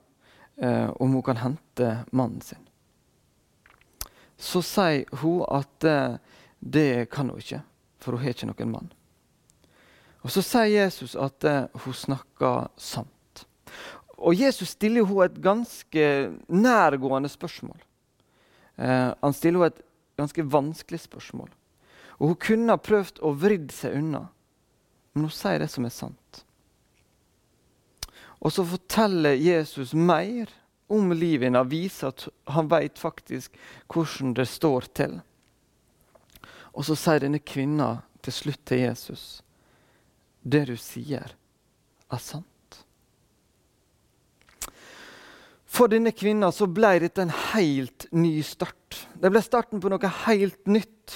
eh, 0.57 0.91
om 0.91 1.13
hun 1.13 1.23
kan 1.23 1.41
hente 1.41 1.93
mannen 2.11 2.41
sin. 2.41 2.69
Så 4.37 4.63
sier 4.65 5.09
hun 5.23 5.45
at 5.49 5.85
eh, 5.85 6.17
det 6.59 7.11
kan 7.13 7.31
hun 7.31 7.41
ikke, 7.41 7.63
for 8.01 8.17
hun 8.17 8.25
har 8.25 8.37
ikke 8.37 8.51
noen 8.51 8.75
mann. 8.77 8.93
Og 10.23 10.31
Så 10.31 10.43
sier 10.47 10.71
Jesus 10.71 11.17
at 11.19 11.45
uh, 11.45 11.65
hun 11.85 11.95
snakker 11.95 12.69
sant. 12.79 13.47
Og 14.23 14.39
Jesus 14.39 14.77
stiller 14.77 15.07
henne 15.07 15.27
et 15.27 15.41
ganske 15.43 16.05
nærgående 16.47 17.31
spørsmål. 17.33 17.81
Uh, 18.79 19.11
han 19.19 19.35
stiller 19.35 19.65
henne 19.65 19.75
et 19.75 19.83
ganske 20.21 20.47
vanskelig 20.47 21.03
spørsmål. 21.09 21.51
Og 22.21 22.29
Hun 22.29 22.39
kunne 22.39 22.77
ha 22.77 22.79
prøvd 22.79 23.19
å 23.19 23.35
vridd 23.35 23.75
seg 23.75 23.99
unna, 23.99 24.29
men 25.13 25.27
hun 25.27 25.35
sier 25.35 25.59
det 25.59 25.69
som 25.73 25.85
er 25.85 25.93
sant. 25.93 26.43
Og 28.39 28.53
så 28.55 28.63
forteller 28.67 29.35
Jesus 29.39 29.93
mer 29.95 30.51
om 30.93 31.11
livet 31.15 31.49
hennes, 31.49 31.67
viser 31.71 32.13
at 32.13 32.29
han 32.55 32.71
vet 32.71 32.99
faktisk 32.99 33.59
hvordan 33.91 34.35
det 34.39 34.47
står 34.49 34.87
til. 34.95 35.19
Og 36.73 36.87
så 36.87 36.97
sier 36.97 37.25
denne 37.25 37.43
kvinna 37.43 37.97
til 38.23 38.35
slutt 38.39 38.63
til 38.71 38.87
Jesus 38.87 39.43
det 40.43 40.65
du 40.71 40.77
sier, 40.77 41.35
er 42.13 42.23
sant. 42.23 42.49
For 45.73 45.89
denne 45.89 46.13
kvinna 46.13 46.51
så 46.53 46.67
ble 46.69 46.99
dette 47.01 47.25
en 47.25 47.33
helt 47.55 48.05
ny 48.13 48.43
start. 48.45 49.07
Det 49.17 49.31
ble 49.33 49.41
starten 49.41 49.81
på 49.81 49.89
noe 49.89 50.11
helt 50.27 50.69
nytt. 50.69 51.15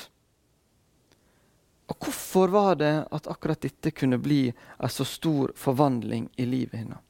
Og 1.92 1.98
hvorfor 2.02 2.54
var 2.54 2.78
det 2.80 2.94
at 3.14 3.28
akkurat 3.30 3.60
dette 3.62 3.92
kunne 3.92 4.18
bli 4.18 4.48
en 4.48 4.92
så 4.92 5.04
stor 5.06 5.52
forvandling 5.60 6.30
i 6.40 6.46
livet 6.48 6.80
hennes? 6.80 7.02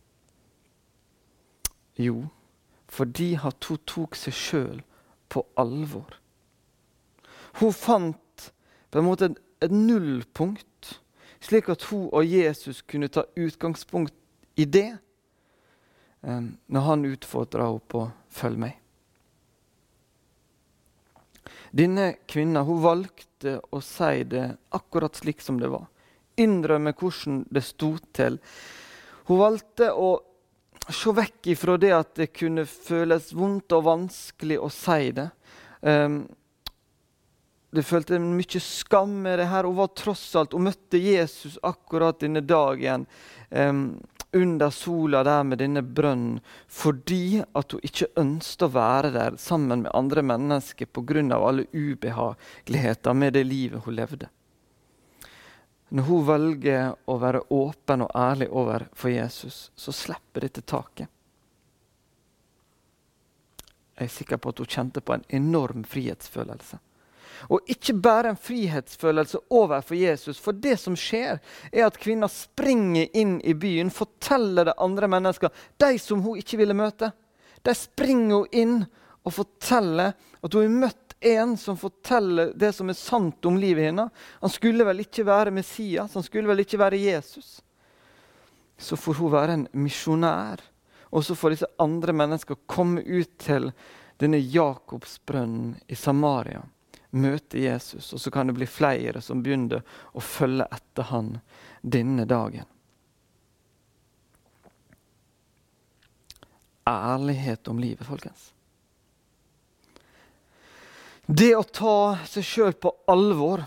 Jo, 1.97 2.27
fordi 2.93 3.31
at 3.39 3.71
hun 3.71 3.81
tok 3.89 4.19
seg 4.19 4.35
sjøl 4.37 4.83
på 5.33 5.45
alvor. 5.57 6.19
Hun 7.63 7.73
fant 7.73 8.51
på 8.91 9.01
en 9.01 9.07
måte 9.07 9.31
et 9.65 9.73
nullpunkt 9.73 10.97
slik 11.47 11.69
at 11.71 11.85
hun 11.91 12.09
og 12.11 12.27
Jesus 12.27 12.83
kunne 12.83 13.11
ta 13.13 13.27
utgangspunkt 13.39 14.15
i 14.59 14.65
det 14.65 14.97
um, 16.21 16.57
når 16.67 16.87
han 16.89 17.09
utfordra 17.13 17.69
henne 17.69 17.87
på 17.89 18.09
'følg 18.33 18.59
meg'. 18.59 18.83
Denne 21.77 22.15
kvinna 22.29 22.63
valgte 22.65 23.59
å 23.71 23.81
si 23.85 24.25
det 24.25 24.57
akkurat 24.75 25.17
slik 25.17 25.41
som 25.45 25.59
det 25.61 25.69
var. 25.69 25.87
Innrømme 26.37 26.93
hvordan 26.93 27.45
det 27.51 27.65
sto 27.65 27.97
til. 28.17 28.39
Hun 29.27 29.39
valgte 29.39 29.91
å 29.93 30.11
se 30.89 31.13
vekk 31.13 31.51
ifra 31.53 31.77
det 31.77 31.93
at 31.93 32.15
det 32.15 32.31
kunne 32.33 32.67
føles 32.67 33.33
vondt 33.35 33.73
og 33.77 33.85
vanskelig 33.85 34.59
å 34.63 34.71
si 34.73 35.13
det. 35.17 35.29
Um, 35.83 36.25
det 37.77 37.85
følte 37.87 38.19
mye 38.23 38.61
skam 38.63 39.23
med 39.23 39.39
det 39.41 39.49
her. 39.51 39.69
Hun 39.69 39.79
var 39.79 39.95
tross 39.99 40.27
alt, 40.39 40.55
og 40.57 40.65
møtte 40.67 41.01
Jesus 41.01 41.59
akkurat 41.67 42.21
denne 42.23 42.43
dagen 42.45 43.07
um, 43.51 43.99
under 44.37 44.71
sola 44.71 45.23
der 45.25 45.45
med 45.45 45.59
denne 45.63 45.83
brønnen 45.83 46.41
fordi 46.69 47.43
at 47.57 47.73
hun 47.73 47.85
ikke 47.87 48.11
ønsket 48.21 48.67
å 48.67 48.73
være 48.75 49.13
der 49.15 49.37
sammen 49.41 49.85
med 49.85 49.95
andre 49.95 50.25
mennesker 50.27 50.87
pga. 50.87 51.23
alle 51.37 51.67
ubehageligheter 51.73 53.15
med 53.15 53.33
det 53.33 53.45
livet 53.45 53.85
hun 53.85 53.95
levde. 53.95 54.29
Når 55.89 56.03
hun 56.03 56.27
velger 56.27 56.95
å 57.07 57.19
være 57.23 57.45
åpen 57.55 58.03
og 58.03 58.11
ærlig 58.15 58.49
overfor 58.51 59.11
Jesus, 59.11 59.71
så 59.77 59.93
slipper 59.93 60.41
dette 60.41 60.61
taket. 60.61 61.09
Jeg 63.97 64.05
er 64.05 64.13
sikker 64.13 64.37
på 64.37 64.51
at 64.51 64.59
hun 64.59 64.69
kjente 64.69 65.01
på 65.01 65.15
en 65.15 65.25
enorm 65.29 65.85
frihetsfølelse. 65.89 66.79
Og 67.49 67.71
ikke 67.71 67.95
bare 68.03 68.33
en 68.33 68.41
frihetsfølelse 68.41 69.41
overfor 69.55 69.99
Jesus. 69.99 70.41
For 70.43 70.57
det 70.57 70.77
som 70.81 70.97
skjer, 70.99 71.41
er 71.73 71.87
at 71.87 71.99
kvinna 72.01 72.29
springer 72.33 73.09
inn 73.17 73.39
i 73.45 73.55
byen, 73.55 73.91
forteller 73.91 74.71
det 74.71 74.79
andre 74.83 75.11
mennesker, 75.11 75.53
de 75.77 75.99
som 76.03 76.23
hun 76.25 76.41
ikke 76.41 76.61
ville 76.61 76.77
møte. 76.77 77.13
De 77.63 77.75
springer 77.75 78.37
hun 78.37 78.53
inn 78.53 78.79
og 79.27 79.35
forteller 79.35 80.15
at 80.15 80.55
hun 80.55 80.63
har 80.63 80.81
møtt 80.87 81.17
en 81.27 81.57
som 81.57 81.79
forteller 81.81 82.53
det 82.55 82.73
som 82.77 82.91
er 82.91 82.99
sant 82.99 83.47
om 83.49 83.57
livet 83.59 83.89
hennes. 83.89 84.13
Han 84.41 84.53
skulle 84.53 84.87
vel 84.87 85.03
ikke 85.03 85.27
være 85.27 85.55
Messias, 85.55 86.15
han 86.15 86.25
skulle 86.27 86.51
vel 86.51 86.63
ikke 86.63 86.81
være 86.81 87.01
Jesus. 87.01 87.61
Så 88.79 88.97
får 89.01 89.21
hun 89.21 89.33
være 89.33 89.57
en 89.57 89.69
misjonær. 89.73 90.61
Og 91.11 91.25
så 91.25 91.35
får 91.39 91.55
disse 91.55 91.69
andre 91.81 92.13
mennesker 92.13 92.59
komme 92.69 93.01
ut 93.01 93.39
til 93.41 93.71
denne 94.21 94.41
Jakobsbrønnen 94.41 95.77
i 95.89 95.97
Samaria 95.97 96.63
møte 97.11 97.61
Jesus, 97.61 98.13
og 98.13 98.21
så 98.21 98.31
kan 98.31 98.49
det 98.49 98.57
bli 98.57 98.67
flere 98.69 99.23
som 99.23 99.43
begynner 99.43 99.85
å 100.13 100.23
følge 100.23 100.67
etter 100.73 101.09
han 101.13 101.37
denne 101.83 102.27
dagen. 102.29 102.67
Ærlighet 106.87 107.69
om 107.69 107.81
livet, 107.83 108.07
folkens. 108.07 108.53
Det 111.27 111.57
å 111.59 111.65
ta 111.67 112.19
seg 112.29 112.45
sjøl 112.47 112.77
på 112.79 112.93
alvor, 113.11 113.65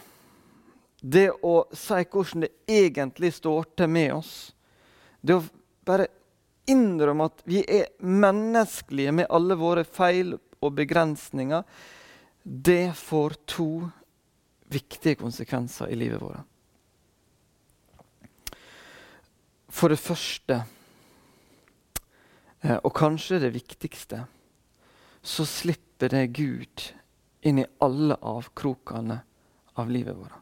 det 1.01 1.27
å 1.43 1.65
si 1.75 2.05
hvordan 2.05 2.45
det 2.45 2.53
egentlig 2.71 3.33
står 3.35 3.67
til 3.75 3.91
med 3.91 4.13
oss, 4.15 4.33
det 5.19 5.35
å 5.35 5.43
bare 5.87 6.07
innrømme 6.69 7.27
at 7.27 7.43
vi 7.49 7.63
er 7.67 7.89
menneskelige 7.99 9.11
med 9.19 9.27
alle 9.33 9.57
våre 9.59 9.83
feil 9.83 10.37
og 10.37 10.75
begrensninger, 10.77 11.63
det 12.43 12.93
får 12.97 13.35
to 13.45 13.89
viktige 14.69 15.15
konsekvenser 15.15 15.87
i 15.87 15.95
livet 15.95 16.21
vårt. 16.21 16.45
For 19.69 19.89
det 19.89 19.99
første, 20.01 20.63
eh, 22.61 22.77
og 22.83 22.93
kanskje 22.95 23.39
det 23.39 23.53
viktigste, 23.53 24.23
så 25.21 25.45
slipper 25.45 26.09
det 26.09 26.27
Gud 26.33 26.85
inn 27.45 27.59
i 27.61 27.67
alle 27.79 28.17
avkrokene 28.17 29.19
av 29.75 29.91
livet 29.91 30.17
vårt. 30.17 30.35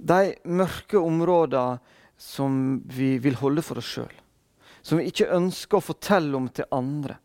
De 0.00 0.34
mørke 0.48 0.98
områdene 0.98 1.78
som 2.20 2.80
vi 2.84 3.18
vil 3.18 3.36
holde 3.40 3.62
for 3.64 3.80
oss 3.80 3.90
sjøl, 3.96 4.12
som 4.82 5.00
vi 5.00 5.08
ikke 5.10 5.28
ønsker 5.36 5.78
å 5.78 5.84
fortelle 5.84 6.36
om 6.36 6.48
til 6.52 6.68
andre 6.72 7.18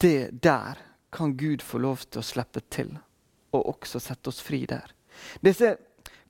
det 0.00 0.42
der 0.42 0.80
kan 1.12 1.36
Gud 1.36 1.62
få 1.62 1.80
lov 1.82 2.04
til 2.06 2.22
å 2.22 2.26
slippe 2.26 2.62
til, 2.72 2.90
og 3.52 3.72
også 3.74 4.00
sette 4.02 4.30
oss 4.30 4.40
fri 4.44 4.62
der. 4.70 4.92
Disse 5.42 5.74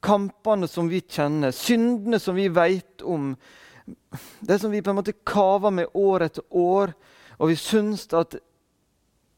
kampene 0.03 0.69
som 0.71 0.89
vi 0.91 1.03
kjenner, 1.05 1.53
syndene 1.55 2.21
som 2.21 2.37
vi 2.39 2.49
vet 2.49 3.05
om, 3.05 3.35
det 4.41 4.61
som 4.61 4.73
vi 4.73 4.83
på 4.83 4.93
en 4.93 5.01
måte 5.01 5.19
kaver 5.27 5.75
med 5.75 5.97
år 5.99 6.27
etter 6.29 6.47
år, 6.57 6.95
og 7.41 7.53
vi 7.53 7.59
syns 7.61 8.07
at 8.17 8.39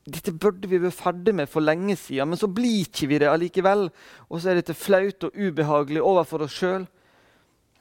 dette 0.03 0.35
burde 0.35 0.66
vi 0.66 0.81
vært 0.83 0.99
ferdig 0.99 1.35
med 1.38 1.51
for 1.51 1.62
lenge 1.62 1.95
siden, 1.99 2.33
men 2.33 2.40
så 2.40 2.49
blir 2.51 2.83
ikke 2.83 3.07
vi 3.11 3.21
det 3.23 3.29
allikevel. 3.31 3.87
Og 4.29 4.40
så 4.40 4.51
er 4.51 4.59
dette 4.59 4.75
flaut 4.75 5.29
og 5.29 5.37
ubehagelig 5.38 6.03
overfor 6.03 6.42
oss 6.49 6.57
sjøl. 6.59 6.88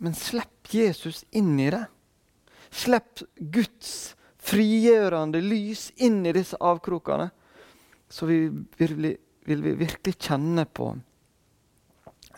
Men 0.01 0.13
slipp 0.17 0.69
Jesus 0.69 1.23
inn 1.33 1.55
i 1.61 1.71
det. 1.73 1.81
Slipp 2.69 3.23
Guds 3.53 4.13
frigjørende 4.51 5.41
lys 5.43 5.89
inn 6.03 6.25
i 6.27 6.35
disse 6.35 6.59
avkrokene, 6.59 7.29
så 8.11 8.27
vi 8.27 8.43
vil, 8.77 8.95
vi, 8.95 9.15
vil 9.47 9.63
vi 9.63 9.73
virkelig 9.85 10.17
kjenne 10.19 10.65
på 10.67 10.91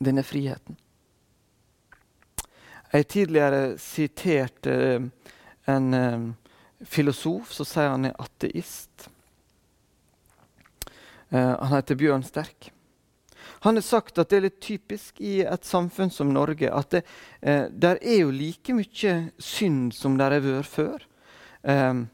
denne 0.04 0.24
friheten. 0.26 0.78
Jeg 2.94 3.08
tidligere 3.10 3.62
siterte 3.82 4.74
eh, 4.74 5.06
en 5.74 5.94
eh, 5.98 6.28
filosof 6.86 7.54
som 7.56 7.66
sier 7.66 7.90
han 7.90 8.06
er 8.10 8.20
ateist. 8.22 9.08
Uh, 11.34 11.56
han 11.58 11.72
heter 11.72 11.98
Bjørn 11.98 12.22
Sterk. 12.28 12.68
Han 13.64 13.80
har 13.80 13.86
sagt 13.88 14.20
at 14.22 14.30
det 14.30 14.38
er 14.38 14.44
litt 14.46 14.60
typisk 14.62 15.18
i 15.24 15.40
et 15.42 15.66
samfunn 15.66 16.12
som 16.14 16.30
Norge 16.36 16.70
at 16.70 16.94
det 16.94 17.02
der 17.42 17.98
er 18.04 18.20
jo 18.20 18.36
like 18.36 18.76
mye 18.76 19.16
synd 19.42 19.96
som 19.98 20.20
der 20.20 20.36
har 20.36 20.44
vært 20.46 20.70
før. 20.70 21.08
Um, 21.64 22.08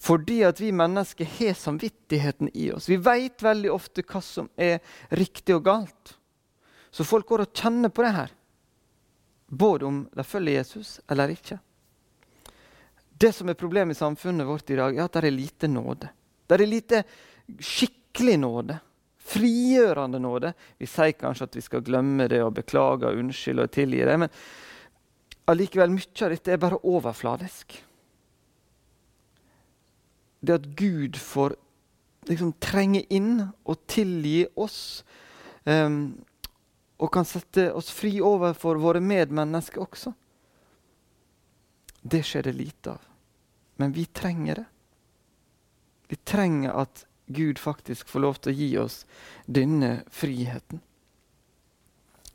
fordi 0.00 0.40
at 0.48 0.60
vi 0.60 0.72
mennesker 0.72 1.28
har 1.28 1.54
samvittigheten 1.54 2.48
i 2.56 2.70
oss. 2.72 2.88
Vi 2.88 2.96
vet 2.96 3.42
veldig 3.44 3.72
ofte 3.72 4.04
hva 4.08 4.22
som 4.24 4.48
er 4.56 4.80
riktig 5.12 5.52
og 5.58 5.66
galt. 5.66 6.14
Så 6.90 7.04
folk 7.04 7.28
går 7.28 7.44
og 7.44 7.52
kjenner 7.52 7.92
på 7.92 8.06
det 8.06 8.14
her. 8.16 8.32
Både 9.46 9.86
om 9.86 9.98
de 10.14 10.24
følger 10.24 10.62
Jesus 10.62 10.98
eller 11.10 11.34
ikke. 11.34 11.58
Det 13.20 13.34
som 13.36 13.52
er 13.52 13.58
problemet 13.60 13.98
i 13.98 14.00
samfunnet 14.00 14.48
vårt 14.48 14.72
i 14.72 14.78
dag, 14.78 14.96
er 14.96 15.04
at 15.04 15.18
det 15.18 15.28
er 15.28 15.36
lite 15.36 15.68
nåde. 15.68 16.08
Det 16.48 16.56
er 16.56 16.66
lite 16.66 17.02
skikkelig 17.60 18.38
nåde. 18.40 18.78
Frigjørende 19.30 20.22
nåde. 20.22 20.54
Vi 20.80 20.88
sier 20.88 21.12
kanskje 21.18 21.50
at 21.50 21.60
vi 21.60 21.66
skal 21.66 21.84
glemme 21.84 22.24
det 22.32 22.40
og 22.40 22.54
beklage 22.56 23.10
og 23.10 23.20
unnskylde 23.20 23.68
og 23.68 23.74
tilgi 23.76 24.00
det, 24.08 24.16
men 24.24 24.32
allikevel 25.50 25.92
mye 25.92 26.24
av 26.24 26.32
dette 26.32 26.54
er 26.54 26.62
bare 26.62 26.80
overfladisk 26.88 27.76
det 30.40 30.56
at 30.56 30.66
Gud 30.76 31.16
får 31.20 31.54
liksom 32.28 32.52
trenge 32.62 33.02
inn 33.12 33.42
og 33.64 33.80
tilgi 33.90 34.44
oss. 34.60 35.04
Um, 35.64 36.20
og 37.00 37.12
kan 37.12 37.28
sette 37.28 37.70
oss 37.72 37.90
fri 37.92 38.18
overfor 38.24 38.80
våre 38.80 39.00
medmennesker 39.04 39.82
også. 39.84 40.12
Det 42.00 42.22
skjer 42.24 42.48
det 42.48 42.56
lite 42.56 42.96
av. 42.96 43.06
Men 43.80 43.94
vi 43.96 44.04
trenger 44.06 44.60
det. 44.60 44.66
Vi 46.10 46.18
trenger 46.28 46.76
at 46.82 47.06
Gud 47.30 47.60
faktisk 47.62 48.08
får 48.10 48.24
lov 48.24 48.40
til 48.40 48.52
å 48.52 48.58
gi 48.58 48.70
oss 48.82 48.96
denne 49.46 50.00
friheten. 50.12 50.82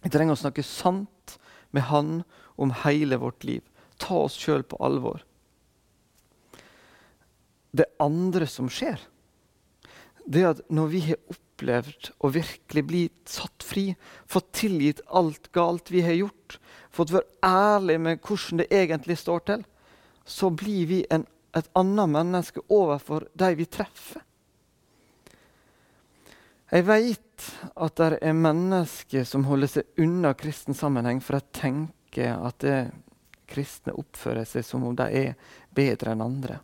Vi 0.06 0.12
trenger 0.13 0.38
å 0.38 0.39
snakke 0.39 0.63
sant 0.65 1.38
med 1.76 1.89
Han 1.89 2.22
om 2.62 2.72
hele 2.86 3.20
vårt 3.20 3.44
liv. 3.44 3.62
Ta 4.00 4.24
oss 4.26 4.38
sjøl 4.39 4.63
på 4.63 4.80
alvor 4.86 5.26
det 7.75 7.88
andre 8.01 8.47
som 8.49 8.69
skjer, 8.71 8.99
det 10.25 10.45
at 10.47 10.61
når 10.73 10.91
vi 10.93 11.01
har 11.09 11.21
opplevd 11.31 12.11
å 12.25 12.31
virkelig 12.33 12.83
bli 12.88 13.03
satt 13.29 13.65
fri, 13.65 13.88
fått 14.25 14.51
tilgitt 14.61 15.03
alt 15.07 15.51
galt 15.55 15.91
vi 15.93 16.03
har 16.05 16.17
gjort, 16.17 16.57
fått 16.89 17.13
være 17.13 17.45
ærlige 17.45 18.03
med 18.07 18.21
hvordan 18.23 18.63
det 18.63 18.69
egentlig 18.73 19.19
står 19.21 19.45
til, 19.51 19.65
så 20.25 20.49
blir 20.49 20.89
vi 20.89 21.01
en, 21.13 21.27
et 21.53 21.69
annet 21.77 22.11
menneske 22.15 22.63
overfor 22.73 23.27
de 23.38 23.51
vi 23.59 23.67
treffer. 23.69 24.23
Jeg 26.73 26.88
vet 26.88 27.49
at 27.77 27.99
det 27.99 28.17
er 28.25 28.33
mennesker 28.35 29.27
som 29.27 29.45
holder 29.45 29.69
seg 29.69 30.01
unna 30.01 30.33
kristen 30.33 30.75
sammenheng, 30.75 31.21
for 31.21 31.38
jeg 31.38 31.51
tenker 31.59 32.39
at 32.39 32.57
det, 32.63 32.79
kristne 33.45 33.93
oppfører 33.93 34.47
seg 34.49 34.65
som 34.65 34.85
om 34.88 34.95
de 34.97 35.05
er 35.05 35.35
bedre 35.75 36.15
enn 36.15 36.23
andre. 36.25 36.59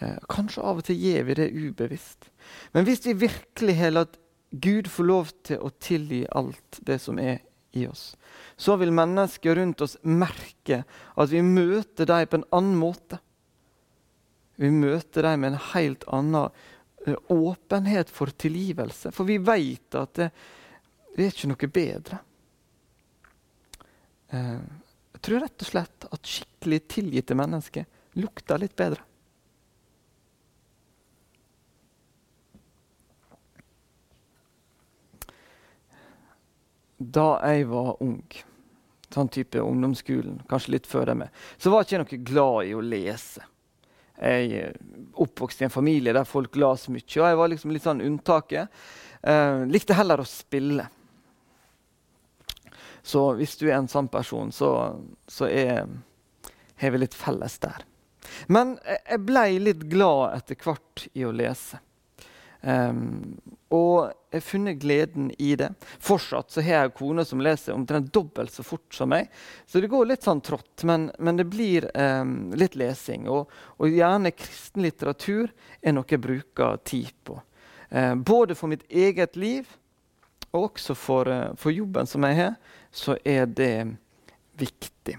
Eh, 0.00 0.16
kanskje 0.32 0.64
av 0.64 0.80
og 0.80 0.86
til 0.88 0.96
gjør 0.96 1.26
vi 1.28 1.36
det 1.36 1.50
ubevisst. 1.52 2.30
Men 2.72 2.86
hvis 2.88 3.04
vi 3.04 3.18
virkelig 3.20 3.76
har 3.76 3.92
latt 3.92 4.16
Gud 4.50 4.88
få 4.90 5.04
lov 5.06 5.28
til 5.46 5.60
å 5.62 5.70
tilgi 5.78 6.24
alt 6.34 6.80
det 6.86 6.96
som 7.04 7.20
er 7.22 7.42
i 7.76 7.84
oss, 7.86 8.16
så 8.58 8.74
vil 8.80 8.94
mennesker 8.96 9.54
rundt 9.54 9.84
oss 9.84 9.98
merke 10.02 10.80
at 11.14 11.30
vi 11.30 11.42
møter 11.44 12.08
dem 12.08 12.26
på 12.26 12.40
en 12.40 12.48
annen 12.58 12.80
måte. 12.80 13.20
Vi 14.58 14.72
møter 14.74 15.28
dem 15.28 15.44
med 15.44 15.52
en 15.52 15.62
helt 15.70 16.06
annen 16.10 16.48
uh, 16.50 17.20
åpenhet 17.30 18.10
for 18.10 18.32
tilgivelse. 18.32 19.12
For 19.14 19.28
vi 19.28 19.38
vet 19.38 19.94
at 20.00 20.16
det, 20.18 20.30
det 21.14 21.28
er 21.28 21.30
ikke 21.30 21.52
noe 21.52 21.70
bedre. 21.78 22.18
Uh, 24.34 24.66
jeg 25.14 25.22
tror 25.28 25.44
rett 25.44 25.62
og 25.62 25.70
slett 25.70 26.08
at 26.10 26.34
skikkelig 26.34 26.82
tilgitte 26.90 27.38
mennesker 27.38 27.86
lukter 28.18 28.64
litt 28.64 28.74
bedre. 28.74 29.06
Da 37.00 37.40
jeg 37.48 37.66
var 37.70 37.94
ung, 38.04 38.20
sånn 39.10 39.30
type 39.32 39.62
ungdomsskolen, 39.64 40.42
kanskje 40.50 40.76
litt 40.76 40.88
før 40.88 41.08
det 41.10 41.16
med, 41.22 41.40
så 41.56 41.72
var 41.72 41.86
ikke 41.86 41.96
jeg 41.96 42.04
noe 42.04 42.20
glad 42.28 42.68
i 42.68 42.74
å 42.76 42.84
lese. 42.84 43.46
Jeg 44.20 44.74
oppvokste 45.16 45.64
i 45.64 45.68
en 45.70 45.72
familie 45.72 46.12
der 46.12 46.28
folk 46.28 46.58
las 46.60 46.90
mye, 46.92 47.06
og 47.16 47.24
jeg 47.24 47.38
var 47.40 47.52
liksom 47.52 47.72
litt 47.72 47.86
sånn 47.86 48.04
unntaket. 48.04 48.68
Eh, 49.24 49.62
likte 49.72 49.96
heller 49.96 50.20
å 50.20 50.28
spille. 50.28 50.84
Så 53.00 53.30
hvis 53.40 53.56
du 53.56 53.70
er 53.70 53.78
en 53.78 53.88
sånn 53.88 54.10
person, 54.12 54.52
så, 54.52 54.70
så 55.24 55.48
har 55.48 56.92
vi 56.92 57.00
litt 57.00 57.16
felles 57.16 57.56
der. 57.64 57.86
Men 58.52 58.76
jeg 58.84 59.22
ble 59.24 59.46
litt 59.64 59.86
glad 59.88 60.36
etter 60.36 60.60
hvert 60.60 61.06
i 61.16 61.24
å 61.24 61.32
lese. 61.32 61.80
Um, 62.60 63.40
og 63.72 64.12
jeg 64.30 64.38
har 64.38 64.46
funnet 64.46 64.78
gleden 64.78 65.30
i 65.42 65.56
det. 65.58 65.72
Fortsatt 65.98 66.52
så 66.54 66.62
har 66.62 66.84
jeg 66.84 66.92
kone 67.00 67.24
som 67.26 67.40
leser 67.42 67.74
omtrent 67.74 68.12
dobbelt 68.14 68.52
så 68.54 68.62
fort 68.62 68.94
som 68.94 69.10
meg. 69.10 69.26
Så 69.66 69.82
det 69.82 69.90
går 69.90 70.06
litt 70.06 70.22
sånn 70.22 70.42
trått, 70.46 70.84
men, 70.86 71.08
men 71.18 71.40
det 71.40 71.48
blir 71.50 71.88
um, 71.98 72.52
litt 72.54 72.78
lesing. 72.78 73.26
Og, 73.26 73.50
og, 73.80 73.90
gjerne 73.90 74.30
kristen 74.30 74.86
litteratur 74.86 75.50
er 75.82 75.96
noe 75.96 76.06
jeg 76.06 76.22
bruker 76.22 76.78
tid 76.86 77.10
på. 77.26 77.40
Uh, 77.90 78.14
både 78.14 78.54
for 78.54 78.70
mitt 78.70 78.86
eget 78.86 79.34
liv 79.34 79.66
og 80.52 80.70
også 80.70 80.94
for, 80.94 81.26
uh, 81.26 81.50
for 81.58 81.74
jobben 81.74 82.06
som 82.06 82.22
jeg 82.30 82.38
har, 82.38 82.54
så 82.94 83.18
er 83.26 83.50
det 83.50 83.74
viktig. 84.62 85.18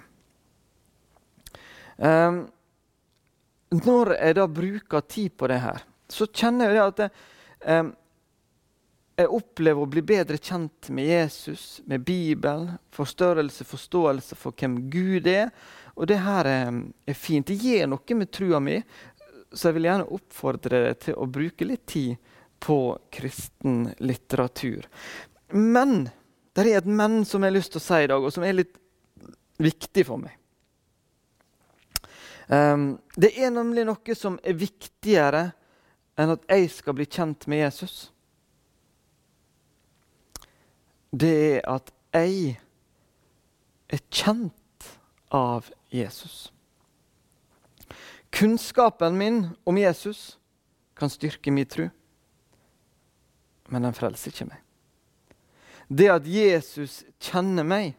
Um, 2.00 2.45
når 3.76 4.15
jeg 4.21 4.39
da 4.39 4.47
bruker 4.47 5.04
tid 5.04 5.36
på 5.36 5.52
det 5.52 5.60
her, 5.67 5.84
så 6.08 6.32
kjenner 6.32 6.71
jeg 6.71 6.86
at 6.86 7.04
det, 7.04 7.15
um, 7.67 7.91
jeg 9.21 9.31
opplever 9.38 9.84
å 9.84 9.89
bli 9.89 10.03
bedre 10.05 10.39
kjent 10.41 10.89
med 10.93 11.07
Jesus, 11.07 11.81
med 11.89 12.03
Bibelen, 12.05 12.75
forstørrelse, 12.93 13.65
forståelse 13.67 14.38
for 14.39 14.57
hvem 14.57 14.77
Gud 14.91 15.29
er. 15.29 15.51
Og 15.95 16.07
det 16.10 16.21
her 16.23 16.47
er, 16.49 16.81
er 17.05 17.17
fint. 17.17 17.47
Det 17.47 17.60
gir 17.60 17.89
noe 17.89 18.17
med 18.17 18.31
trua 18.34 18.62
mi, 18.63 18.77
så 19.51 19.69
jeg 19.69 19.77
vil 19.77 19.89
gjerne 19.89 20.12
oppfordre 20.15 20.84
deg 20.88 20.99
til 21.05 21.17
å 21.19 21.27
bruke 21.29 21.67
litt 21.67 21.86
tid 21.91 22.31
på 22.62 22.77
kristen 23.12 23.89
litteratur. 23.99 24.86
Men 25.51 26.10
det 26.55 26.67
er 26.67 26.81
et 26.81 26.88
men 26.88 27.23
som 27.27 27.43
jeg 27.43 27.51
har 27.51 27.57
lyst 27.57 27.73
til 27.73 27.81
å 27.81 27.86
si 27.86 28.03
i 28.03 28.12
dag, 28.12 28.23
og 28.23 28.34
som 28.34 28.45
er 28.45 28.60
litt 28.60 28.77
viktig 29.62 30.05
for 30.07 30.21
meg. 30.21 30.38
Um, 32.51 32.97
det 33.15 33.31
er 33.39 33.53
nemlig 33.53 33.86
noe 33.88 34.15
som 34.17 34.38
er 34.43 34.57
viktigere 34.60 35.51
enn 36.19 36.34
at 36.34 36.43
jeg 36.51 36.67
skal 36.73 36.97
bli 36.97 37.07
kjent 37.07 37.47
med 37.51 37.63
Jesus. 37.63 38.10
Det 41.12 41.36
er 41.58 41.62
at 41.67 41.91
jeg 42.15 42.58
er 43.91 44.04
kjent 44.10 44.88
av 45.32 45.67
Jesus. 45.91 46.52
Kunnskapen 48.32 49.17
min 49.19 49.41
om 49.67 49.78
Jesus 49.78 50.38
kan 50.95 51.12
styrke 51.12 51.52
min 51.52 51.67
tro, 51.67 51.89
men 53.71 53.88
den 53.88 53.95
frelser 53.95 54.32
ikke 54.32 54.47
meg. 54.47 54.62
Det 55.91 56.08
at 56.12 56.28
Jesus 56.28 57.02
kjenner 57.19 57.67
meg, 57.67 57.97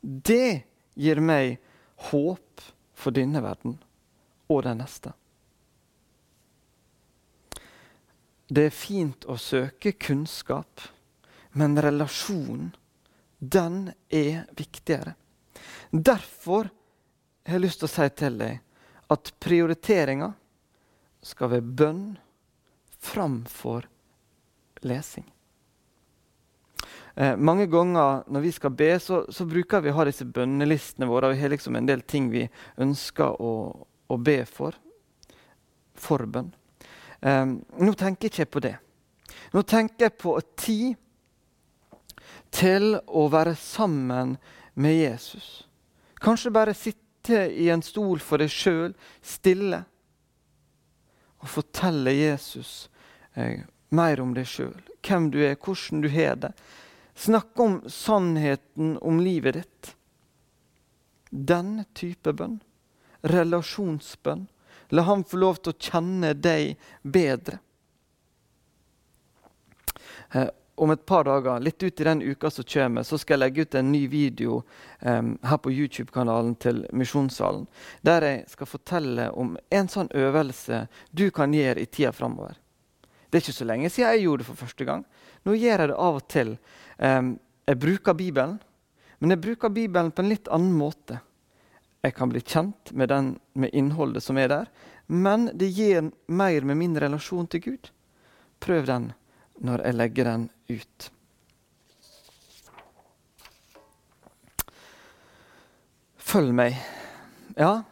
det 0.00 0.64
gir 0.96 1.20
meg 1.20 1.58
håp 2.08 2.64
for 2.96 3.12
denne 3.12 3.42
verden 3.44 3.76
og 4.48 4.64
den 4.64 4.80
neste. 4.80 5.12
Det 8.48 8.68
er 8.68 8.76
fint 8.76 9.24
å 9.28 9.36
søke 9.40 9.94
kunnskap, 9.96 10.80
men 11.54 11.76
relasjonen, 11.78 12.72
den 13.38 13.92
er 14.08 14.44
viktigere. 14.56 15.14
Derfor 15.90 16.70
har 17.46 17.58
jeg 17.58 17.64
lyst 17.66 17.82
til 17.82 17.88
å 17.88 17.94
si 17.94 18.08
til 18.18 18.38
deg 18.40 18.60
at 19.14 19.30
prioriteringa 19.42 20.32
skal 21.24 21.52
være 21.52 21.74
bønn 21.78 22.02
framfor 23.04 23.86
lesing. 24.84 25.26
Eh, 27.14 27.36
mange 27.36 27.68
ganger 27.70 28.24
når 28.26 28.40
vi 28.40 28.52
skal 28.52 28.74
be, 28.74 28.90
så, 29.00 29.22
så, 29.30 29.46
bruker 29.46 29.84
vi 29.84 29.92
å 29.92 29.98
ha 30.00 30.08
disse 30.08 30.26
bønnelistene 30.26 31.06
våre. 31.06 31.28
og 31.28 31.36
Vi 31.36 31.44
har 31.44 31.52
liksom 31.52 31.78
en 31.78 31.86
del 31.86 32.02
ting 32.02 32.26
vi 32.32 32.42
ønsker 32.82 33.38
å, 33.38 33.52
å 34.10 34.16
be 34.18 34.40
for. 34.50 34.74
Forbønn. 35.94 36.50
Eh, 37.22 37.46
nå 37.46 37.94
tenker 37.94 38.26
jeg 38.26 38.34
ikke 38.34 38.56
på 38.56 38.64
det. 38.66 38.74
Nå 39.54 39.62
tenker 39.62 40.08
jeg 40.08 40.18
på 40.18 40.34
tid 40.58 40.98
til 42.54 42.94
å 43.06 43.26
være 43.32 43.56
sammen 43.58 44.36
med 44.78 44.94
Jesus. 44.94 45.66
Kanskje 46.22 46.54
bare 46.54 46.74
sitte 46.74 47.48
i 47.50 47.68
en 47.72 47.82
stol 47.82 48.22
for 48.22 48.42
deg 48.42 48.52
sjøl, 48.52 48.94
stille, 49.24 49.82
og 51.44 51.50
fortelle 51.50 52.14
Jesus 52.14 52.88
eh, 53.34 53.64
mer 53.94 54.22
om 54.22 54.32
deg 54.36 54.48
sjøl. 54.48 54.78
Hvem 55.04 55.28
du 55.34 55.42
er, 55.44 55.58
hvordan 55.60 56.00
du 56.04 56.08
har 56.14 56.38
det. 56.40 56.54
Snakke 57.14 57.62
om 57.62 57.76
sannheten 57.90 58.96
om 59.04 59.20
livet 59.20 59.58
ditt. 59.60 59.92
Den 61.30 61.84
type 61.94 62.32
bønn. 62.32 62.58
Relasjonsbønn. 63.20 64.46
La 64.94 65.04
ham 65.04 65.24
få 65.26 65.40
lov 65.42 65.60
til 65.60 65.74
å 65.74 65.90
kjenne 65.90 66.32
deg 66.38 66.74
bedre. 67.02 67.60
Eh, 70.32 70.50
om 70.76 70.90
et 70.90 71.06
par 71.06 71.24
dager, 71.24 71.60
litt 71.60 71.82
ut 71.82 72.00
i 72.00 72.04
den 72.04 72.22
uka 72.22 72.50
som 72.50 72.64
kommer, 72.64 73.02
så 73.02 73.18
skal 73.18 73.36
jeg 73.36 73.42
legge 73.42 73.62
ut 73.62 73.74
en 73.78 73.92
ny 73.92 74.06
video 74.10 74.62
um, 75.00 75.34
her 75.42 75.60
på 75.62 75.72
YouTube-kanalen 75.72 76.54
til 76.60 76.82
Misjonssalen. 76.92 77.66
Der 78.02 78.26
jeg 78.26 78.44
skal 78.50 78.70
fortelle 78.70 79.28
om 79.30 79.54
en 79.70 79.90
sånn 79.90 80.10
øvelse 80.14 80.86
du 81.10 81.28
kan 81.34 81.54
gjøre 81.54 81.84
i 81.84 81.86
tida 81.86 82.12
framover. 82.12 82.58
Det 83.30 83.38
er 83.38 83.44
ikke 83.44 83.56
så 83.56 83.68
lenge 83.68 83.90
siden 83.90 84.14
jeg 84.14 84.26
gjorde 84.26 84.44
det 84.44 84.48
for 84.50 84.62
første 84.64 84.88
gang. 84.88 85.04
Nå 85.46 85.54
gjør 85.58 85.84
jeg 85.84 85.90
det 85.90 86.00
av 86.08 86.18
og 86.20 86.26
til. 86.30 86.56
Um, 86.98 87.34
jeg 87.66 87.80
bruker 87.80 88.18
Bibelen, 88.18 88.58
men 89.18 89.34
jeg 89.34 89.44
bruker 89.46 89.72
Bibelen 89.74 90.12
på 90.12 90.24
en 90.24 90.32
litt 90.32 90.50
annen 90.52 90.74
måte. 90.78 91.20
Jeg 92.04 92.14
kan 92.18 92.28
bli 92.28 92.42
kjent 92.44 92.92
med, 92.92 93.08
den, 93.08 93.36
med 93.56 93.72
innholdet 93.72 94.22
som 94.26 94.36
er 94.36 94.50
der, 94.52 94.70
men 95.06 95.48
det 95.56 95.70
gir 95.72 96.10
mer 96.26 96.66
med 96.66 96.76
min 96.76 96.98
relasjon 97.00 97.46
til 97.48 97.62
Gud. 97.64 97.90
Prøv 98.60 98.88
den 98.88 99.12
når 99.62 99.84
jeg 99.84 99.98
legger 99.98 100.30
den 100.30 100.46
ut. 100.68 101.10
Følg 106.18 106.54
meg. 106.56 106.78
Ja, 107.54 107.84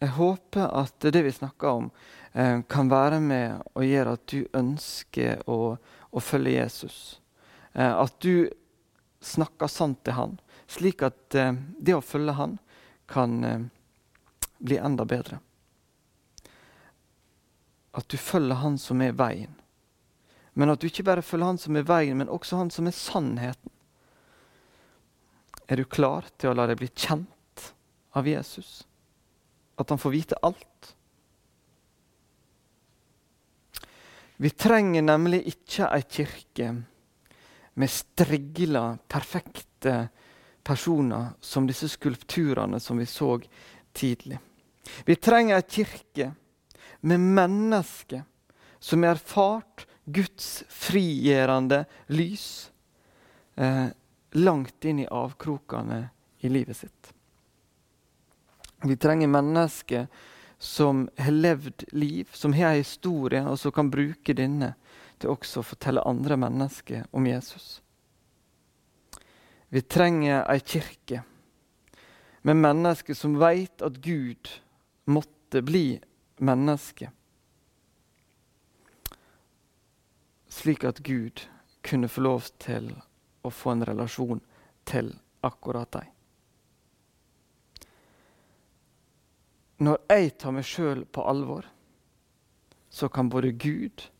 jeg 0.00 0.14
håper 0.16 0.72
at 0.80 1.10
det 1.12 1.22
vi 1.22 1.32
snakker 1.34 1.68
om, 1.68 1.90
eh, 2.32 2.62
kan 2.66 2.90
være 2.90 3.20
med 3.20 3.60
og 3.74 3.84
gjøre 3.84 4.16
at 4.16 4.26
du 4.32 4.46
ønsker 4.56 5.42
å, 5.46 5.76
å 6.10 6.20
følge 6.20 6.56
Jesus. 6.56 7.20
Eh, 7.72 7.92
at 7.92 8.16
du 8.18 8.48
snakker 9.20 9.68
sant 9.68 10.00
til 10.04 10.16
han, 10.16 10.38
slik 10.66 11.04
at 11.06 11.36
eh, 11.36 11.52
det 11.78 11.94
å 11.94 12.02
følge 12.02 12.34
han 12.38 12.58
kan 13.10 13.44
eh, 13.44 13.68
bli 14.58 14.80
enda 14.80 15.04
bedre. 15.04 15.38
At 17.92 18.08
du 18.08 18.16
følger 18.16 18.54
Han 18.54 18.78
som 18.78 19.00
er 19.02 19.16
veien. 19.18 19.59
Men 20.60 20.74
at 20.74 20.82
du 20.82 20.90
ikke 20.90 21.06
bare 21.08 21.24
følger 21.24 21.48
Han 21.48 21.60
som 21.60 21.76
er 21.78 21.88
veien, 21.88 22.18
men 22.20 22.28
også 22.28 22.60
Han 22.60 22.70
som 22.74 22.88
er 22.90 22.96
sannheten. 22.96 23.72
Er 25.70 25.80
du 25.80 25.86
klar 25.88 26.26
til 26.36 26.50
å 26.50 26.56
la 26.58 26.66
deg 26.68 26.80
bli 26.80 26.90
kjent 26.92 27.70
av 28.18 28.28
Jesus? 28.28 28.82
At 29.80 29.88
han 29.88 30.00
får 30.02 30.12
vite 30.12 30.40
alt? 30.44 30.90
Vi 34.40 34.50
trenger 34.56 35.04
nemlig 35.04 35.44
ikke 35.52 35.88
ei 35.94 36.02
kirke 36.08 36.70
med 37.80 37.92
strigla, 37.92 38.84
perfekte 39.08 40.08
personer 40.66 41.36
som 41.40 41.68
disse 41.68 41.88
skulpturene 41.92 42.80
som 42.80 42.98
vi 43.00 43.06
så 43.08 43.38
tidlig. 43.96 44.40
Vi 45.06 45.16
trenger 45.16 45.60
ei 45.60 45.68
kirke 45.68 46.32
med 47.06 47.20
mennesker 47.20 48.26
som 48.80 49.04
har 49.04 49.16
erfart 49.16 49.86
Guds 50.12 50.64
frigjørende 50.68 51.84
lys 52.12 52.48
eh, 53.56 53.88
langt 54.40 54.84
inn 54.84 55.02
i 55.04 55.08
avkrokene 55.10 56.02
i 56.40 56.50
livet 56.52 56.76
sitt. 56.76 57.12
Vi 58.82 58.96
trenger 58.96 59.28
mennesker 59.28 60.06
som 60.60 61.06
har 61.16 61.32
levd 61.32 61.84
liv, 61.92 62.28
som 62.32 62.52
har 62.52 62.74
en 62.74 62.82
historie, 62.82 63.42
og 63.44 63.58
som 63.58 63.72
kan 63.72 63.90
bruke 63.92 64.34
denne 64.36 64.74
til 65.20 65.32
også 65.32 65.60
å 65.60 65.66
fortelle 65.66 66.04
andre 66.08 66.36
mennesker 66.40 67.06
om 67.16 67.26
Jesus. 67.28 67.80
Vi 69.70 69.82
trenger 69.84 70.42
ei 70.50 70.60
kirke 70.60 71.22
med 72.42 72.56
mennesker 72.56 73.14
som 73.14 73.36
veit 73.40 73.84
at 73.84 74.00
Gud 74.02 74.50
måtte 75.10 75.62
bli 75.62 76.00
menneske. 76.40 77.10
Slik 80.50 80.84
at 80.84 80.98
Gud 81.06 81.44
kunne 81.86 82.10
få 82.10 82.24
lov 82.26 82.50
til 82.58 82.90
å 83.46 83.52
få 83.54 83.76
en 83.76 83.86
relasjon 83.86 84.42
til 84.84 85.12
akkurat 85.46 85.92
deg. 85.94 86.08
Når 89.80 90.02
jeg 90.12 90.34
tar 90.42 90.52
meg 90.52 90.66
sjøl 90.68 91.06
på 91.08 91.24
alvor, 91.24 91.64
så 92.90 93.08
kan 93.08 93.30
både 93.32 93.54
Gud 93.56 94.10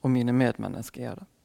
og 0.00 0.10
mine 0.10 0.34
medmennesker 0.34 1.04
gjøre 1.04 1.22
det. 1.22 1.35